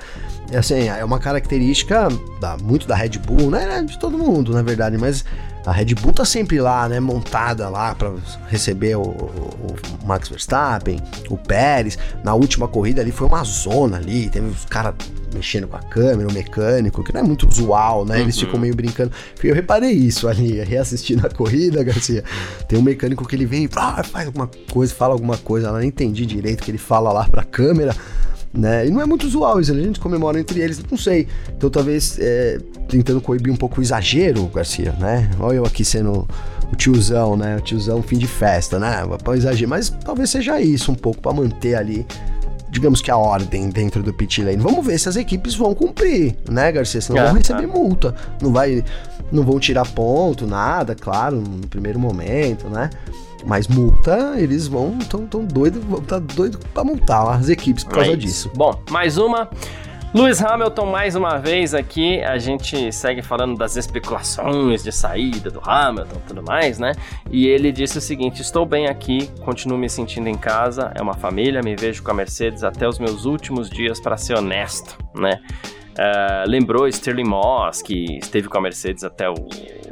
assim, 0.56 0.88
é 0.88 1.04
uma 1.04 1.18
característica 1.18 2.08
da, 2.40 2.56
muito 2.56 2.86
da 2.86 2.94
Red 2.94 3.18
Bull, 3.18 3.50
né? 3.50 3.82
De 3.82 3.98
todo 3.98 4.16
mundo, 4.16 4.52
na 4.52 4.62
verdade, 4.62 4.96
mas 4.96 5.24
a 5.66 5.72
Red 5.72 5.94
Bull 5.96 6.12
tá 6.12 6.24
sempre 6.24 6.60
lá, 6.60 6.88
né, 6.88 6.98
montada 7.00 7.68
lá 7.68 7.94
para 7.94 8.12
receber 8.48 8.96
o, 8.96 9.02
o, 9.02 9.76
o, 10.02 10.06
Max 10.06 10.28
Verstappen, 10.28 10.98
o 11.28 11.36
Pérez. 11.36 11.98
Na 12.22 12.34
última 12.34 12.68
corrida 12.68 13.02
ali 13.02 13.10
foi 13.10 13.26
uma 13.26 13.42
zona 13.44 13.98
ali, 13.98 14.30
teve 14.30 14.46
os 14.46 14.64
caras 14.64 14.94
mexendo 15.34 15.66
com 15.68 15.76
a 15.76 15.82
câmera, 15.82 16.28
o 16.28 16.32
mecânico, 16.32 17.02
que 17.04 17.12
não 17.12 17.20
é 17.20 17.24
muito 17.24 17.48
usual, 17.48 18.04
né? 18.04 18.20
Eles 18.20 18.36
uhum. 18.36 18.44
ficam 18.44 18.60
meio 18.60 18.74
brincando. 18.74 19.12
Eu 19.42 19.54
reparei 19.54 19.92
isso 19.92 20.28
ali, 20.28 20.60
reassistindo 20.64 21.26
a 21.26 21.30
corrida, 21.30 21.82
Garcia. 21.82 22.24
Tem 22.68 22.78
um 22.78 22.82
mecânico 22.82 23.26
que 23.26 23.36
ele 23.36 23.46
vem 23.46 23.64
e 23.64 23.68
ah, 23.76 24.02
faz 24.02 24.26
alguma 24.26 24.50
coisa, 24.70 24.94
fala 24.94 25.14
alguma 25.14 25.36
coisa, 25.36 25.68
eu 25.68 25.72
não 25.72 25.82
entendi 25.82 26.26
direito 26.26 26.62
que 26.62 26.70
ele 26.70 26.78
fala 26.78 27.12
lá 27.12 27.28
pra 27.28 27.44
câmera 27.44 27.94
né? 28.52 28.86
E 28.86 28.90
não 28.90 29.00
é 29.00 29.06
muito 29.06 29.26
usual 29.26 29.60
isso, 29.60 29.72
a 29.72 29.74
gente 29.74 30.00
comemora 30.00 30.40
entre 30.40 30.60
eles, 30.60 30.82
não 30.90 30.98
sei. 30.98 31.26
Então 31.56 31.68
talvez 31.70 32.18
é, 32.20 32.58
tentando 32.88 33.20
coibir 33.20 33.52
um 33.52 33.56
pouco 33.56 33.80
o 33.80 33.82
exagero, 33.82 34.46
Garcia, 34.46 34.92
né? 34.98 35.30
Olha 35.38 35.56
eu 35.56 35.64
aqui 35.64 35.84
sendo 35.84 36.26
o 36.72 36.76
tiozão, 36.76 37.36
né? 37.36 37.56
O 37.56 37.60
tiozão 37.60 38.02
fim 38.02 38.18
de 38.18 38.26
festa, 38.26 38.78
né? 38.78 39.02
Pra 39.22 39.36
exagero, 39.36 39.70
mas 39.70 39.90
talvez 40.04 40.30
seja 40.30 40.60
isso 40.60 40.90
um 40.90 40.94
pouco 40.94 41.20
para 41.20 41.32
manter 41.32 41.74
ali 41.74 42.06
digamos 42.70 43.00
que 43.00 43.10
a 43.10 43.16
ordem 43.16 43.70
dentro 43.70 44.02
do 44.02 44.12
pit 44.12 44.42
lane. 44.42 44.58
Vamos 44.58 44.84
ver 44.84 44.98
se 44.98 45.08
as 45.08 45.16
equipes 45.16 45.54
vão 45.54 45.74
cumprir, 45.74 46.36
né, 46.48 46.70
Garcia? 46.72 47.00
Senão 47.00 47.22
é, 47.22 47.26
vão 47.26 47.34
receber 47.34 47.64
é. 47.64 47.66
multa. 47.66 48.14
Não 48.40 48.52
vai 48.52 48.84
não 49.30 49.42
vão 49.42 49.60
tirar 49.60 49.86
ponto, 49.86 50.46
nada, 50.46 50.94
claro, 50.94 51.36
no 51.36 51.66
primeiro 51.66 51.98
momento, 51.98 52.68
né? 52.68 52.90
Mas 53.44 53.68
multa, 53.68 54.34
eles 54.36 54.66
vão 54.66 54.98
tão, 54.98 55.26
tão 55.26 55.44
doido, 55.44 55.80
tá 56.02 56.18
doido 56.18 56.58
para 56.74 56.84
multar 56.84 57.28
as 57.28 57.48
equipes 57.48 57.84
por 57.84 57.94
causa 57.94 58.16
disso. 58.16 58.50
Bom, 58.54 58.80
mais 58.90 59.16
uma 59.16 59.48
Lewis 60.14 60.42
Hamilton, 60.42 60.86
mais 60.86 61.14
uma 61.14 61.36
vez 61.36 61.74
aqui, 61.74 62.22
a 62.22 62.38
gente 62.38 62.90
segue 62.90 63.20
falando 63.20 63.58
das 63.58 63.76
especulações 63.76 64.82
de 64.82 64.90
saída 64.90 65.50
do 65.50 65.60
Hamilton 65.62 66.16
tudo 66.26 66.42
mais, 66.42 66.78
né? 66.78 66.92
E 67.30 67.46
ele 67.46 67.70
disse 67.70 67.98
o 67.98 68.00
seguinte: 68.00 68.40
Estou 68.40 68.64
bem 68.64 68.86
aqui, 68.86 69.30
continuo 69.40 69.76
me 69.76 69.88
sentindo 69.88 70.26
em 70.26 70.36
casa, 70.36 70.90
é 70.94 71.02
uma 71.02 71.12
família, 71.12 71.60
me 71.62 71.76
vejo 71.76 72.02
com 72.02 72.10
a 72.10 72.14
Mercedes 72.14 72.64
até 72.64 72.88
os 72.88 72.98
meus 72.98 73.26
últimos 73.26 73.68
dias, 73.68 74.00
para 74.00 74.16
ser 74.16 74.34
honesto, 74.38 74.96
né? 75.14 75.40
Uh, 75.98 76.48
lembrou 76.48 76.88
Sterling 76.88 77.28
Moss, 77.28 77.82
que 77.82 78.18
esteve 78.18 78.48
com 78.48 78.56
a 78.56 78.60
Mercedes 78.62 79.04
até 79.04 79.28
o 79.28 79.34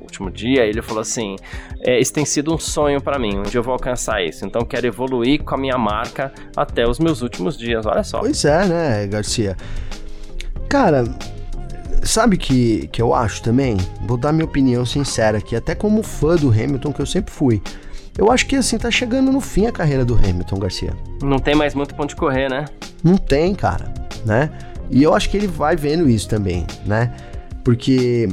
último 0.00 0.30
dia, 0.30 0.64
ele 0.64 0.80
falou 0.80 1.02
assim: 1.02 1.36
é, 1.80 2.00
Isso 2.00 2.14
tem 2.14 2.24
sido 2.24 2.54
um 2.54 2.58
sonho 2.58 3.02
para 3.02 3.18
mim, 3.18 3.36
onde 3.38 3.54
eu 3.54 3.62
vou 3.62 3.74
alcançar 3.74 4.22
isso. 4.24 4.46
Então 4.46 4.62
quero 4.62 4.86
evoluir 4.86 5.42
com 5.42 5.54
a 5.54 5.58
minha 5.58 5.76
marca 5.76 6.32
até 6.56 6.88
os 6.88 6.98
meus 6.98 7.20
últimos 7.20 7.58
dias. 7.58 7.84
Olha 7.84 8.02
só. 8.02 8.20
Pois 8.20 8.44
é, 8.46 8.66
né, 8.66 9.06
Garcia? 9.08 9.56
Cara, 10.68 11.04
sabe 12.02 12.36
que, 12.36 12.88
que 12.88 13.00
eu 13.00 13.14
acho 13.14 13.42
também? 13.42 13.76
Vou 14.06 14.16
dar 14.16 14.32
minha 14.32 14.44
opinião 14.44 14.84
sincera 14.84 15.38
aqui, 15.38 15.54
até 15.56 15.74
como 15.74 16.02
fã 16.02 16.36
do 16.36 16.50
Hamilton 16.50 16.92
que 16.92 17.00
eu 17.00 17.06
sempre 17.06 17.32
fui. 17.32 17.62
Eu 18.18 18.32
acho 18.32 18.46
que 18.46 18.56
assim 18.56 18.78
tá 18.78 18.90
chegando 18.90 19.30
no 19.30 19.40
fim 19.40 19.66
a 19.66 19.72
carreira 19.72 20.04
do 20.04 20.14
Hamilton, 20.14 20.58
Garcia. 20.58 20.96
Não 21.22 21.38
tem 21.38 21.54
mais 21.54 21.74
muito 21.74 21.94
ponto 21.94 22.10
de 22.10 22.16
correr, 22.16 22.48
né? 22.48 22.64
Não 23.04 23.16
tem, 23.16 23.54
cara, 23.54 23.92
né? 24.24 24.50
E 24.90 25.02
eu 25.02 25.14
acho 25.14 25.28
que 25.28 25.36
ele 25.36 25.46
vai 25.46 25.76
vendo 25.76 26.08
isso 26.08 26.28
também, 26.28 26.66
né? 26.86 27.12
Porque 27.62 28.28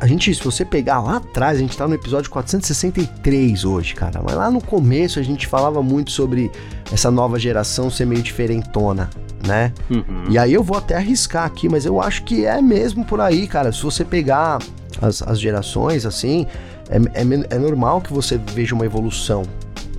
a 0.00 0.06
gente, 0.06 0.34
se 0.34 0.42
você 0.42 0.64
pegar 0.64 1.00
lá 1.00 1.18
atrás, 1.18 1.58
a 1.58 1.60
gente 1.60 1.76
tá 1.76 1.86
no 1.86 1.94
episódio 1.94 2.30
463 2.30 3.64
hoje, 3.64 3.94
cara. 3.94 4.22
Mas 4.24 4.34
lá 4.34 4.50
no 4.50 4.60
começo 4.60 5.18
a 5.18 5.22
gente 5.22 5.46
falava 5.46 5.82
muito 5.82 6.10
sobre 6.10 6.50
essa 6.92 7.10
nova 7.10 7.38
geração 7.38 7.90
ser 7.90 8.06
meio 8.06 8.22
diferentona, 8.22 9.10
né? 9.46 9.72
Uhum. 9.88 10.24
E 10.28 10.38
aí 10.38 10.52
eu 10.52 10.62
vou 10.62 10.76
até 10.76 10.96
arriscar 10.96 11.44
aqui, 11.44 11.68
mas 11.68 11.86
eu 11.86 12.00
acho 12.00 12.24
que 12.24 12.44
é 12.44 12.60
mesmo 12.60 13.04
por 13.04 13.20
aí, 13.20 13.46
cara. 13.46 13.72
Se 13.72 13.82
você 13.82 14.04
pegar 14.04 14.58
as, 15.00 15.22
as 15.22 15.40
gerações, 15.40 16.04
assim, 16.04 16.46
é, 16.88 16.96
é, 16.96 17.56
é 17.56 17.58
normal 17.58 18.00
que 18.00 18.12
você 18.12 18.38
veja 18.38 18.74
uma 18.74 18.84
evolução, 18.84 19.42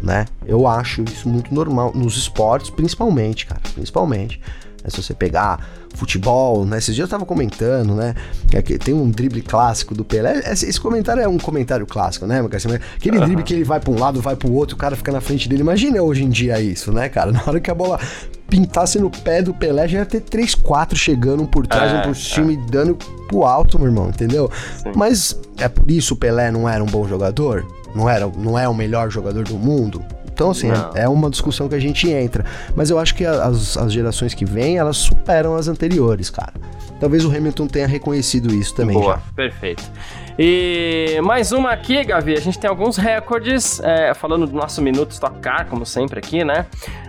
né? 0.04 0.26
Eu 0.46 0.68
acho 0.68 1.04
isso 1.04 1.30
muito 1.30 1.54
normal 1.54 1.92
nos 1.96 2.18
esportes, 2.18 2.70
principalmente, 2.70 3.46
cara, 3.46 3.62
principalmente. 3.74 4.42
É, 4.84 4.90
se 4.90 5.02
você 5.02 5.14
pegar 5.14 5.60
futebol, 5.96 6.66
né? 6.66 6.78
Esses 6.78 6.96
dias 6.96 7.08
eu 7.08 7.10
tava 7.10 7.26
comentando, 7.26 7.94
né? 7.94 8.16
É 8.54 8.62
que 8.62 8.78
tem 8.78 8.94
um 8.94 9.10
drible 9.10 9.42
clássico 9.42 9.94
do 9.94 10.04
Pelé. 10.04 10.42
Esse 10.52 10.80
comentário 10.80 11.22
é 11.22 11.28
um 11.28 11.38
comentário 11.38 11.86
clássico, 11.86 12.26
né, 12.26 12.42
Aquele 12.96 13.18
uhum. 13.18 13.26
drible 13.26 13.44
que 13.44 13.54
ele 13.54 13.64
vai 13.64 13.80
para 13.80 13.92
um 13.92 14.00
lado, 14.00 14.22
vai 14.22 14.36
para 14.36 14.50
o 14.50 14.54
outro, 14.54 14.76
o 14.76 14.80
cara 14.80 14.96
fica 14.96 15.12
na 15.12 15.22
frente 15.22 15.48
dele. 15.48 15.62
Imagina 15.62 16.02
hoje 16.02 16.24
em 16.24 16.30
dia 16.30 16.60
isso, 16.60 16.92
né, 16.92 17.10
cara? 17.10 17.32
Na 17.32 17.42
hora 17.46 17.60
que 17.60 17.70
a 17.70 17.76
bola 17.76 18.00
pintasse 18.50 19.00
no 19.00 19.10
pé 19.10 19.42
do 19.42 19.54
Pelé, 19.54 19.88
já 19.88 20.00
ia 20.00 20.06
ter 20.06 20.22
3, 20.22 20.56
4 20.56 20.98
chegando 20.98 21.44
um 21.44 21.46
por 21.46 21.66
trás, 21.66 21.92
é, 21.92 22.00
um 22.00 22.02
por 22.02 22.16
cima 22.16 22.52
é. 22.52 22.54
e 22.54 22.58
dando 22.58 22.98
pro 23.28 23.46
alto, 23.46 23.80
meu 23.80 23.88
irmão, 23.88 24.10
entendeu? 24.10 24.52
Sim. 24.84 24.92
Mas 24.96 25.40
é 25.58 25.70
por 25.70 25.90
isso 25.90 26.14
o 26.14 26.18
Pelé 26.18 26.52
não 26.52 26.68
era 26.68 26.84
um 26.84 26.88
bom 26.88 27.08
jogador? 27.08 27.66
Não, 27.96 28.10
era, 28.10 28.28
não 28.28 28.58
é 28.58 28.68
o 28.68 28.74
melhor 28.74 29.10
jogador 29.10 29.46
do 29.46 29.58
mundo? 29.58 30.04
Então, 30.34 30.52
assim, 30.52 30.70
é, 30.96 31.04
é 31.04 31.10
uma 31.10 31.30
discussão 31.30 31.68
que 31.68 31.76
a 31.76 31.80
gente 31.80 32.10
entra. 32.10 32.46
Mas 32.76 32.90
eu 32.90 32.98
acho 32.98 33.14
que 33.16 33.26
as, 33.26 33.78
as 33.78 33.92
gerações 33.92 34.34
que 34.34 34.46
vêm, 34.46 34.78
elas 34.78 34.98
superam 34.98 35.56
as 35.56 35.68
anteriores, 35.68 36.30
cara. 36.30 36.54
Talvez 37.00 37.26
o 37.26 37.36
Hamilton 37.36 37.68
tenha 37.68 37.88
reconhecido 37.88 38.54
isso 38.54 38.76
também. 38.76 38.96
Boa, 38.96 39.16
já. 39.16 39.22
perfeito. 39.36 39.84
E 40.38 41.20
mais 41.24 41.52
uma 41.52 41.72
aqui, 41.72 42.04
Gavi. 42.04 42.34
A 42.34 42.40
gente 42.40 42.58
tem 42.60 42.70
alguns 42.70 42.96
recordes, 42.96 43.80
é, 43.80 44.14
falando 44.14 44.48
do 44.48 44.56
nosso 44.56 44.82
Minuto 44.82 45.12
Stock 45.12 45.40
Car, 45.40 45.68
como 45.68 45.86
sempre 45.86 46.20
aqui, 46.20 46.44
né? 46.44 46.68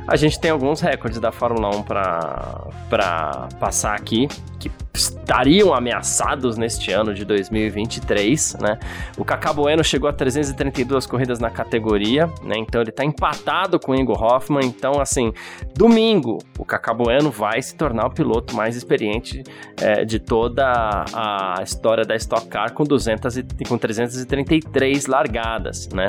A 0.08 0.16
gente 0.16 0.40
tem 0.40 0.50
alguns 0.50 0.80
recordes 0.80 1.20
da 1.20 1.30
Fórmula 1.30 1.68
1 1.76 1.82
para 1.82 3.48
passar 3.60 3.94
aqui, 3.94 4.28
que 4.62 4.70
estariam 4.94 5.74
ameaçados 5.74 6.56
neste 6.56 6.92
ano 6.92 7.12
de 7.12 7.24
2023, 7.24 8.58
né? 8.60 8.78
O 9.18 9.24
Kaká 9.24 9.52
Bueno 9.52 9.82
chegou 9.82 10.08
a 10.08 10.12
332 10.12 11.04
corridas 11.06 11.40
na 11.40 11.50
categoria, 11.50 12.26
né? 12.44 12.56
Então 12.56 12.80
ele 12.80 12.90
está 12.90 13.04
empatado 13.04 13.80
com 13.80 13.90
o 13.90 13.94
Ingo 13.96 14.12
Hoffman. 14.12 14.64
Então, 14.64 15.00
assim, 15.00 15.32
domingo, 15.74 16.38
o 16.56 16.64
Kaká 16.64 16.94
Bueno 16.94 17.30
vai 17.30 17.60
se 17.60 17.74
tornar 17.74 18.06
o 18.06 18.10
piloto 18.10 18.54
mais 18.54 18.76
experiente 18.76 19.42
é, 19.80 20.04
de 20.04 20.20
toda 20.20 21.04
a 21.12 21.60
história 21.62 22.04
da 22.04 22.14
Stock 22.14 22.46
Car 22.46 22.72
com 22.72 22.84
200 22.84 23.36
e, 23.38 23.44
com 23.68 23.76
333 23.76 25.06
largadas, 25.06 25.88
né? 25.88 26.06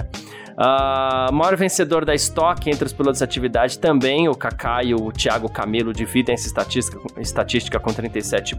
Uh, 0.54 1.34
maior 1.34 1.56
vencedor 1.56 2.06
da 2.06 2.14
Stock 2.14 2.70
entre 2.70 2.86
os 2.86 2.94
pilotos 2.94 3.20
de 3.20 3.24
atividade 3.24 3.80
também, 3.80 4.30
o 4.30 4.36
Kaká 4.36 4.84
e 4.84 4.94
o 4.94 5.12
Thiago 5.12 5.50
Camilo 5.50 5.92
dividem 5.92 6.34
essa 6.34 6.46
estatística, 6.48 7.00
estatística 7.20 7.80
com 7.80 7.92
37 7.92 8.56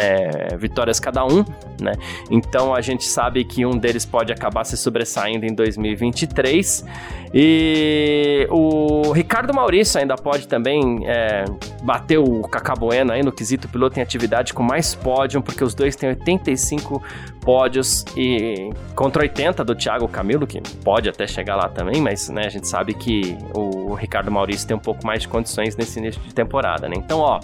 é, 0.00 0.56
vitórias 0.56 0.98
cada 0.98 1.24
um, 1.26 1.44
né? 1.80 1.92
Então 2.30 2.74
a 2.74 2.80
gente 2.80 3.04
sabe 3.04 3.44
que 3.44 3.66
um 3.66 3.76
deles 3.76 4.06
pode 4.06 4.32
acabar 4.32 4.64
se 4.64 4.76
sobressaindo 4.76 5.44
em 5.44 5.54
2023. 5.54 6.84
E 7.34 8.46
o 8.50 9.12
Ricardo 9.12 9.52
Maurício 9.52 10.00
ainda 10.00 10.14
pode 10.14 10.46
também 10.48 11.06
é, 11.06 11.44
bater 11.82 12.18
o 12.18 12.42
Bueno 12.78 13.12
aí 13.12 13.22
no 13.22 13.32
quesito 13.32 13.68
piloto 13.68 13.98
em 13.98 14.02
atividade 14.02 14.54
com 14.54 14.62
mais 14.62 14.94
pódio, 14.94 15.42
porque 15.42 15.62
os 15.62 15.74
dois 15.74 15.96
têm 15.96 16.10
85 16.10 17.02
pódios 17.40 18.04
e 18.16 18.70
contra 18.94 19.22
80 19.22 19.64
do 19.64 19.74
Thiago 19.74 20.08
Camilo, 20.08 20.46
que 20.46 20.60
pode 20.82 21.08
até 21.08 21.26
chegar 21.26 21.56
lá 21.56 21.68
também, 21.68 22.00
mas 22.00 22.28
né, 22.28 22.42
a 22.46 22.48
gente 22.48 22.66
sabe 22.66 22.94
que 22.94 23.36
o 23.54 23.94
Ricardo 23.94 24.30
Maurício 24.30 24.66
tem 24.66 24.76
um 24.76 24.80
pouco 24.80 25.06
mais 25.06 25.22
de 25.22 25.28
condições 25.28 25.76
nesse 25.76 25.98
início 25.98 26.20
de 26.22 26.34
temporada, 26.34 26.88
né? 26.88 26.96
Então, 26.96 27.20
ó, 27.20 27.38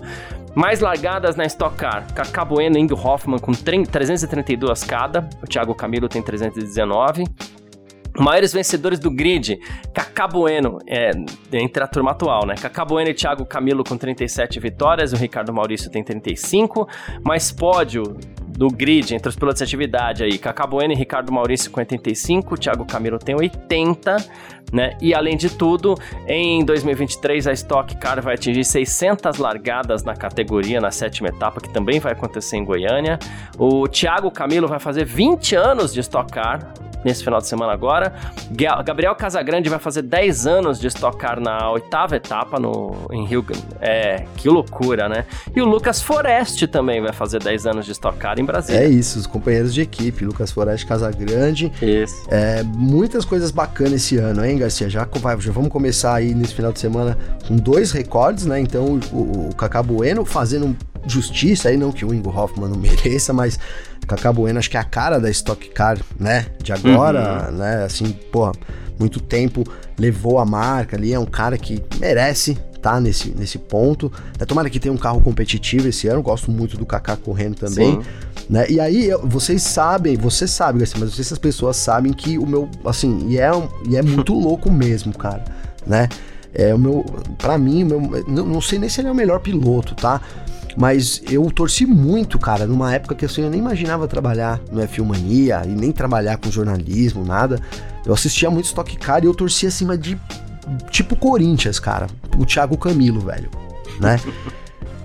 mais 0.54 0.80
largadas 0.80 1.36
na 1.36 1.44
Stock 1.44 1.76
Car, 1.76 2.04
Kaká 2.14 2.44
Bueno 2.44 2.76
e 2.76 2.80
Ingo 2.80 2.94
Hoffman 2.94 3.38
com 3.38 3.52
332 3.52 4.84
cada, 4.84 5.28
o 5.42 5.46
Thiago 5.46 5.74
Camilo 5.74 6.08
tem 6.08 6.20
319. 6.22 7.24
Maiores 8.18 8.52
vencedores 8.52 8.98
do 8.98 9.10
grid, 9.10 9.58
Kaká 9.94 10.28
Bueno, 10.28 10.78
é, 10.86 11.10
entre 11.52 11.82
a 11.82 11.86
turma 11.86 12.10
atual, 12.10 12.46
né? 12.46 12.54
Kaká 12.54 12.84
Bueno 12.84 13.10
e 13.10 13.14
Thiago 13.14 13.46
Camilo 13.46 13.82
com 13.82 13.96
37 13.96 14.60
vitórias, 14.60 15.12
o 15.12 15.16
Ricardo 15.16 15.52
Maurício 15.52 15.90
tem 15.90 16.04
35, 16.04 16.86
mais 17.24 17.50
pódio 17.50 18.16
do 18.46 18.68
grid 18.68 19.14
entre 19.14 19.28
os 19.28 19.34
pilotos 19.34 19.58
de 19.58 19.64
atividade 19.64 20.22
aí, 20.22 20.38
Cacá 20.38 20.66
Bueno 20.66 20.92
e 20.92 20.96
Ricardo 20.96 21.32
Maurício 21.32 21.70
com 21.70 21.80
85, 21.80 22.58
Thiago 22.58 22.84
Camilo 22.84 23.18
tem 23.18 23.34
80, 23.34 24.16
né? 24.72 24.96
E 25.00 25.14
além 25.14 25.36
de 25.36 25.50
tudo, 25.50 25.94
em 26.26 26.64
2023 26.64 27.46
a 27.46 27.52
Stock 27.52 27.96
Car 27.96 28.20
vai 28.22 28.34
atingir 28.34 28.64
600 28.64 29.38
largadas 29.38 30.02
na 30.02 30.14
categoria 30.14 30.80
na 30.80 30.90
sétima 30.90 31.28
etapa, 31.28 31.60
que 31.60 31.68
também 31.68 32.00
vai 32.00 32.12
acontecer 32.12 32.56
em 32.56 32.64
Goiânia. 32.64 33.18
O 33.58 33.86
Thiago 33.88 34.30
Camilo 34.30 34.66
vai 34.66 34.78
fazer 34.78 35.04
20 35.04 35.54
anos 35.54 35.92
de 35.92 36.00
Stock 36.00 36.32
Car, 36.32 36.72
nesse 37.04 37.22
final 37.24 37.40
de 37.40 37.46
semana 37.46 37.72
agora. 37.72 38.14
Gabriel 38.84 39.14
Casagrande 39.14 39.68
vai 39.68 39.78
fazer 39.78 40.02
10 40.02 40.46
anos 40.46 40.80
de 40.80 40.86
estocar 40.86 41.40
na 41.40 41.70
oitava 41.70 42.16
etapa 42.16 42.58
no, 42.58 43.08
em 43.10 43.24
Rio. 43.24 43.44
É, 43.80 44.24
que 44.36 44.48
loucura, 44.48 45.08
né? 45.08 45.24
E 45.54 45.60
o 45.60 45.64
Lucas 45.64 46.00
Forest 46.00 46.66
também 46.68 47.00
vai 47.00 47.12
fazer 47.12 47.42
10 47.42 47.66
anos 47.66 47.86
de 47.86 47.92
estocar 47.92 48.38
em 48.38 48.44
Brasília. 48.44 48.80
É 48.80 48.88
isso, 48.88 49.18
os 49.18 49.26
companheiros 49.26 49.74
de 49.74 49.82
equipe, 49.82 50.24
Lucas 50.24 50.52
Forest 50.52 50.86
Casagrande. 50.86 51.72
Isso. 51.82 52.26
É, 52.30 52.62
muitas 52.62 53.24
coisas 53.24 53.50
bacanas 53.50 53.92
esse 53.94 54.16
ano, 54.16 54.44
hein, 54.44 54.51
Garcia? 54.58 54.88
Já, 54.88 55.06
já 55.38 55.52
vamos 55.52 55.70
começar 55.70 56.14
aí 56.14 56.34
nesse 56.34 56.54
final 56.54 56.72
de 56.72 56.80
semana 56.80 57.18
com 57.46 57.56
dois 57.56 57.92
recordes, 57.92 58.46
né? 58.46 58.60
Então 58.60 59.00
o, 59.12 59.16
o, 59.16 59.48
o 59.50 59.54
Cacá 59.54 59.82
Bueno 59.82 60.24
fazendo 60.24 60.76
justiça 61.06 61.68
aí, 61.68 61.76
não 61.76 61.92
que 61.92 62.04
o 62.04 62.14
Ingo 62.14 62.30
Hoffman 62.30 62.68
não 62.68 62.78
mereça, 62.80 63.32
mas 63.32 63.58
Cacá 64.06 64.32
Bueno 64.32 64.58
acho 64.58 64.70
que 64.70 64.76
é 64.76 64.80
a 64.80 64.84
cara 64.84 65.18
da 65.18 65.30
Stock 65.30 65.68
Car, 65.70 65.98
né? 66.18 66.46
De 66.62 66.72
agora, 66.72 67.48
uhum. 67.50 67.58
né? 67.58 67.84
Assim, 67.84 68.12
porra, 68.30 68.52
muito 68.98 69.20
tempo 69.20 69.64
levou 69.98 70.38
a 70.38 70.44
marca 70.44 70.96
ali, 70.96 71.12
é 71.12 71.18
um 71.18 71.26
cara 71.26 71.56
que 71.56 71.82
merece 71.98 72.58
tá 72.82 73.00
nesse, 73.00 73.30
nesse 73.30 73.58
ponto. 73.58 74.12
Né? 74.38 74.44
Tomara 74.44 74.68
que 74.68 74.80
tenha 74.80 74.92
um 74.92 74.98
carro 74.98 75.20
competitivo 75.20 75.88
esse 75.88 76.08
ano, 76.08 76.20
gosto 76.20 76.50
muito 76.50 76.76
do 76.76 76.84
Kaká 76.84 77.16
correndo 77.16 77.54
também. 77.54 78.02
Sim. 78.02 78.02
Né? 78.50 78.66
E 78.68 78.80
aí, 78.80 79.10
vocês 79.22 79.62
sabem, 79.62 80.16
você 80.16 80.46
sabe, 80.46 80.82
assim, 80.82 80.94
mas 80.98 81.08
não 81.08 81.14
sei 81.14 81.24
se 81.24 81.32
as 81.32 81.38
pessoas 81.38 81.76
sabem 81.76 82.12
que 82.12 82.36
o 82.36 82.46
meu, 82.46 82.68
assim, 82.84 83.28
e 83.28 83.38
é, 83.38 83.50
e 83.88 83.96
é 83.96 84.02
muito 84.02 84.34
louco 84.38 84.70
mesmo, 84.70 85.16
cara, 85.16 85.44
né? 85.86 86.08
É 86.54 86.74
o 86.74 86.78
meu, 86.78 87.04
para 87.38 87.56
mim, 87.56 87.84
o 87.84 87.86
meu, 87.86 88.24
não, 88.28 88.44
não 88.44 88.60
sei 88.60 88.78
nem 88.78 88.88
se 88.88 89.00
ele 89.00 89.08
é 89.08 89.12
o 89.12 89.14
melhor 89.14 89.40
piloto, 89.40 89.94
tá? 89.94 90.20
Mas 90.76 91.22
eu 91.30 91.50
torci 91.50 91.86
muito, 91.86 92.38
cara, 92.38 92.66
numa 92.66 92.94
época 92.94 93.14
que 93.14 93.24
assim, 93.24 93.42
eu 93.42 93.50
nem 93.50 93.60
imaginava 93.60 94.08
trabalhar 94.08 94.60
no 94.70 94.80
F1 94.82 95.04
Mania 95.04 95.62
e 95.64 95.68
nem 95.68 95.92
trabalhar 95.92 96.36
com 96.38 96.50
jornalismo, 96.50 97.24
nada. 97.24 97.60
Eu 98.04 98.12
assistia 98.12 98.50
muito 98.50 98.66
Stock 98.66 98.96
Car 98.96 99.22
e 99.22 99.26
eu 99.26 99.34
torcia 99.34 99.68
acima 99.68 99.96
de 99.96 100.18
tipo 100.90 101.16
Corinthians, 101.16 101.78
cara. 101.78 102.06
O 102.38 102.44
Thiago 102.44 102.76
Camilo, 102.76 103.20
velho, 103.20 103.50
né? 104.00 104.18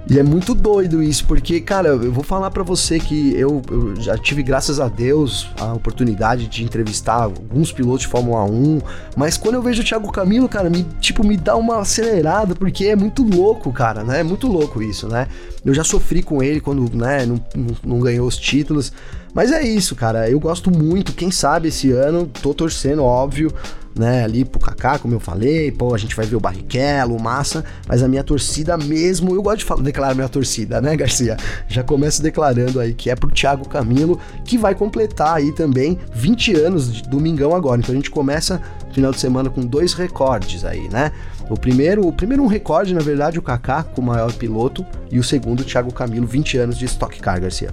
E 0.10 0.18
é 0.18 0.24
muito 0.24 0.56
doido 0.56 1.04
isso, 1.04 1.26
porque, 1.26 1.60
cara, 1.60 1.90
eu 1.90 2.12
vou 2.14 2.24
falar 2.24 2.50
para 2.50 2.64
você 2.64 2.98
que 2.98 3.36
eu, 3.36 3.62
eu, 3.70 3.94
já 3.98 4.18
tive, 4.18 4.42
graças 4.42 4.80
a 4.80 4.88
Deus, 4.88 5.50
a 5.60 5.74
oportunidade 5.74 6.48
de 6.48 6.64
entrevistar 6.64 7.24
alguns 7.24 7.74
pilotos 7.74 8.02
de 8.02 8.08
Fórmula 8.08 8.46
1, 8.46 8.80
mas 9.18 9.36
quando 9.36 9.56
eu 9.56 9.62
vejo 9.62 9.82
o 9.82 9.86
Thiago 9.86 10.10
Camilo, 10.10 10.48
cara, 10.48 10.70
me, 10.70 10.84
tipo, 11.02 11.28
me 11.28 11.36
dá 11.36 11.58
uma 11.58 11.80
acelerada, 11.80 12.56
porque 12.56 12.86
é 12.86 12.96
muito 12.96 13.22
louco, 13.22 13.70
cara, 13.74 14.02
né? 14.02 14.22
É 14.22 14.24
muito 14.24 14.48
louco 14.48 14.82
isso, 14.82 15.10
né? 15.10 15.28
Eu 15.66 15.74
já 15.74 15.84
sofri 15.84 16.24
com 16.24 16.42
ele 16.42 16.62
quando, 16.62 16.90
né, 16.96 17.26
não, 17.26 17.44
não, 17.54 17.76
não 17.84 18.00
ganhou 18.00 18.26
os 18.26 18.38
títulos, 18.38 18.94
mas 19.34 19.52
é 19.52 19.62
isso, 19.62 19.94
cara, 19.94 20.30
eu 20.30 20.40
gosto 20.40 20.72
muito, 20.72 21.12
quem 21.12 21.32
sabe 21.32 21.68
esse 21.68 21.92
ano, 21.92 22.32
tô 22.42 22.54
torcendo, 22.54 23.04
óbvio, 23.04 23.54
né, 23.98 24.24
ali 24.24 24.46
pro 24.46 24.60
Kaká, 24.60 25.00
como 25.00 25.14
eu 25.14 25.20
falei, 25.20 25.72
pô, 25.72 25.94
a 25.94 25.98
gente 25.98 26.16
vai 26.16 26.26
ver 26.26 26.36
o 26.36 26.40
Barrichello, 26.40 27.16
o 27.16 27.22
Massa, 27.22 27.64
mas 27.88 28.04
a 28.04 28.08
minha 28.08 28.24
torcida 28.24 28.78
mesmo, 28.78 29.34
eu 29.34 29.42
gosto 29.42 29.60
de 29.60 29.66
falar, 29.66 29.82
declarar 29.82 30.16
minha 30.16 30.30
torcida, 30.30 30.82
né, 30.82 30.96
Garcia? 30.96 31.38
Já 31.68 31.84
começo 31.84 32.22
declarando 32.22 32.80
aí 32.80 32.94
que 32.94 33.10
é 33.10 33.16
pro 33.16 33.32
Thiago 33.32 33.68
Camilo, 33.68 34.20
que 34.46 34.58
vai 34.58 34.76
completar 34.76 35.36
aí 35.36 35.52
também 35.52 35.98
20 36.14 36.56
anos 36.56 36.94
de 36.94 37.04
domingão 37.04 37.56
agora. 37.56 37.80
Então 37.80 37.94
a 37.94 37.96
gente 37.96 38.12
começa 38.12 38.62
final 38.92 39.12
de 39.12 39.20
semana 39.20 39.50
com 39.50 39.62
dois 39.62 39.94
recordes 39.94 40.66
aí, 40.66 40.90
né? 40.90 41.12
O 41.50 41.58
primeiro, 41.58 42.06
o 42.06 42.12
primeiro 42.12 42.44
um 42.44 42.48
recorde, 42.48 42.94
na 42.94 43.02
verdade, 43.02 43.40
o 43.40 43.42
Kaká 43.42 43.84
com 43.84 44.02
o 44.02 44.06
maior 44.06 44.32
piloto 44.34 44.86
e 45.10 45.18
o 45.18 45.24
segundo 45.24 45.62
o 45.62 45.64
Thiago 45.64 45.94
Camilo, 45.94 46.28
20 46.28 46.58
anos 46.58 46.78
de 46.78 46.86
Stock 46.86 47.18
Car, 47.20 47.40
Garcia. 47.40 47.70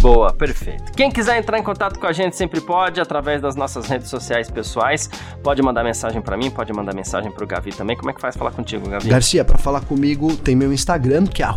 Boa, 0.00 0.32
perfeito. 0.32 0.92
Quem 0.92 1.10
quiser 1.10 1.38
entrar 1.38 1.58
em 1.58 1.62
contato 1.62 1.98
com 1.98 2.06
a 2.06 2.12
gente 2.12 2.36
sempre 2.36 2.60
pode 2.60 3.00
através 3.00 3.42
das 3.42 3.54
nossas 3.54 3.86
redes 3.86 4.08
sociais 4.08 4.50
pessoais. 4.50 5.10
Pode 5.42 5.60
mandar 5.62 5.84
mensagem 5.84 6.22
para 6.22 6.36
mim, 6.36 6.50
pode 6.50 6.72
mandar 6.72 6.94
mensagem 6.94 7.30
pro 7.30 7.46
Gavi 7.46 7.70
também. 7.70 7.96
Como 7.96 8.10
é 8.10 8.12
que 8.14 8.20
faz 8.20 8.36
falar 8.36 8.50
contigo, 8.50 8.88
Gavi? 8.88 9.08
Garcia, 9.08 9.44
para 9.44 9.58
falar 9.58 9.82
comigo 9.82 10.34
tem 10.36 10.56
meu 10.56 10.72
Instagram, 10.72 11.26
que 11.26 11.42
é 11.42 11.48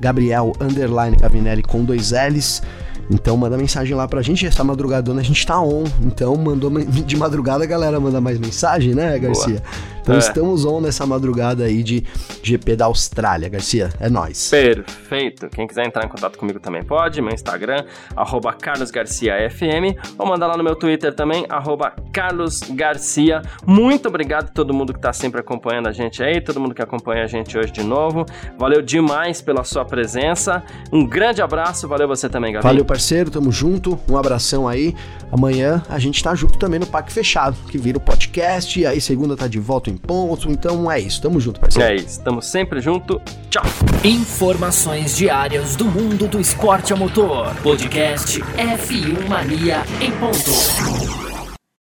Gabriel 0.00 0.52
Gavinelli 1.20 1.62
com 1.62 1.84
dois 1.84 2.12
L's. 2.12 2.62
Então 3.10 3.36
manda 3.36 3.56
mensagem 3.56 3.94
lá 3.94 4.06
pra 4.06 4.22
gente, 4.22 4.46
essa 4.46 4.62
madrugadona 4.62 5.20
a 5.20 5.24
gente 5.24 5.44
tá 5.44 5.60
on. 5.60 5.84
Então 6.00 6.36
mandou 6.36 6.70
de 6.80 7.16
madrugada 7.16 7.64
a 7.64 7.66
galera 7.66 7.98
manda 7.98 8.20
mais 8.20 8.38
mensagem, 8.38 8.94
né, 8.94 9.18
Garcia? 9.18 9.60
Boa. 9.60 9.99
Então 10.10 10.16
é. 10.16 10.18
estamos 10.18 10.64
on 10.64 10.80
nessa 10.80 11.06
madrugada 11.06 11.64
aí 11.64 11.84
de 11.84 12.04
GP 12.42 12.74
da 12.74 12.86
Austrália, 12.86 13.48
Garcia. 13.48 13.90
É 14.00 14.10
nós. 14.10 14.50
Perfeito. 14.50 15.48
Quem 15.48 15.68
quiser 15.68 15.86
entrar 15.86 16.04
em 16.04 16.08
contato 16.08 16.36
comigo 16.36 16.58
também 16.58 16.82
pode. 16.82 17.22
Meu 17.22 17.32
Instagram, 17.32 17.84
carlosgarciafm. 18.60 19.96
Ou 20.18 20.26
mandar 20.26 20.48
lá 20.48 20.56
no 20.56 20.64
meu 20.64 20.74
Twitter 20.74 21.14
também, 21.14 21.46
carlosgarcia. 22.12 23.42
Muito 23.64 24.08
obrigado 24.08 24.46
a 24.46 24.52
todo 24.52 24.74
mundo 24.74 24.92
que 24.92 24.98
tá 24.98 25.12
sempre 25.12 25.40
acompanhando 25.40 25.88
a 25.88 25.92
gente 25.92 26.20
aí, 26.24 26.40
todo 26.40 26.58
mundo 26.58 26.74
que 26.74 26.82
acompanha 26.82 27.22
a 27.22 27.26
gente 27.28 27.56
hoje 27.56 27.70
de 27.70 27.84
novo. 27.84 28.26
Valeu 28.58 28.82
demais 28.82 29.40
pela 29.40 29.62
sua 29.62 29.84
presença. 29.84 30.60
Um 30.92 31.06
grande 31.06 31.40
abraço. 31.40 31.86
Valeu 31.86 32.08
você 32.08 32.28
também, 32.28 32.52
Gabi. 32.52 32.64
Valeu, 32.64 32.84
parceiro. 32.84 33.30
Tamo 33.30 33.52
junto. 33.52 33.96
Um 34.08 34.16
abração 34.16 34.66
aí. 34.66 34.92
Amanhã 35.30 35.82
a 35.88 36.00
gente 36.00 36.20
tá 36.22 36.34
junto 36.34 36.58
também 36.58 36.80
no 36.80 36.86
Pack 36.86 37.12
Fechado, 37.12 37.56
que 37.68 37.78
vira 37.78 37.98
o 37.98 38.00
podcast. 38.00 38.80
E 38.80 38.84
aí 38.84 39.00
segunda 39.00 39.36
tá 39.36 39.46
de 39.46 39.60
volta 39.60 39.88
em 39.88 39.99
ponto. 40.00 40.50
Então 40.50 40.90
é 40.90 40.98
isso, 40.98 41.20
tamo 41.20 41.40
junto, 41.40 41.60
parceiro. 41.60 41.92
É 41.92 41.96
isso, 41.96 42.20
tamo 42.22 42.42
sempre 42.42 42.80
junto. 42.80 43.20
Tchau. 43.48 43.64
Informações 44.04 45.16
diárias 45.16 45.76
do 45.76 45.84
mundo 45.84 46.26
do 46.26 46.40
esporte 46.40 46.92
a 46.92 46.96
motor. 46.96 47.54
Podcast 47.62 48.40
F1 48.40 49.28
Mania 49.28 49.84
em 50.00 50.10
ponto. 50.12 51.29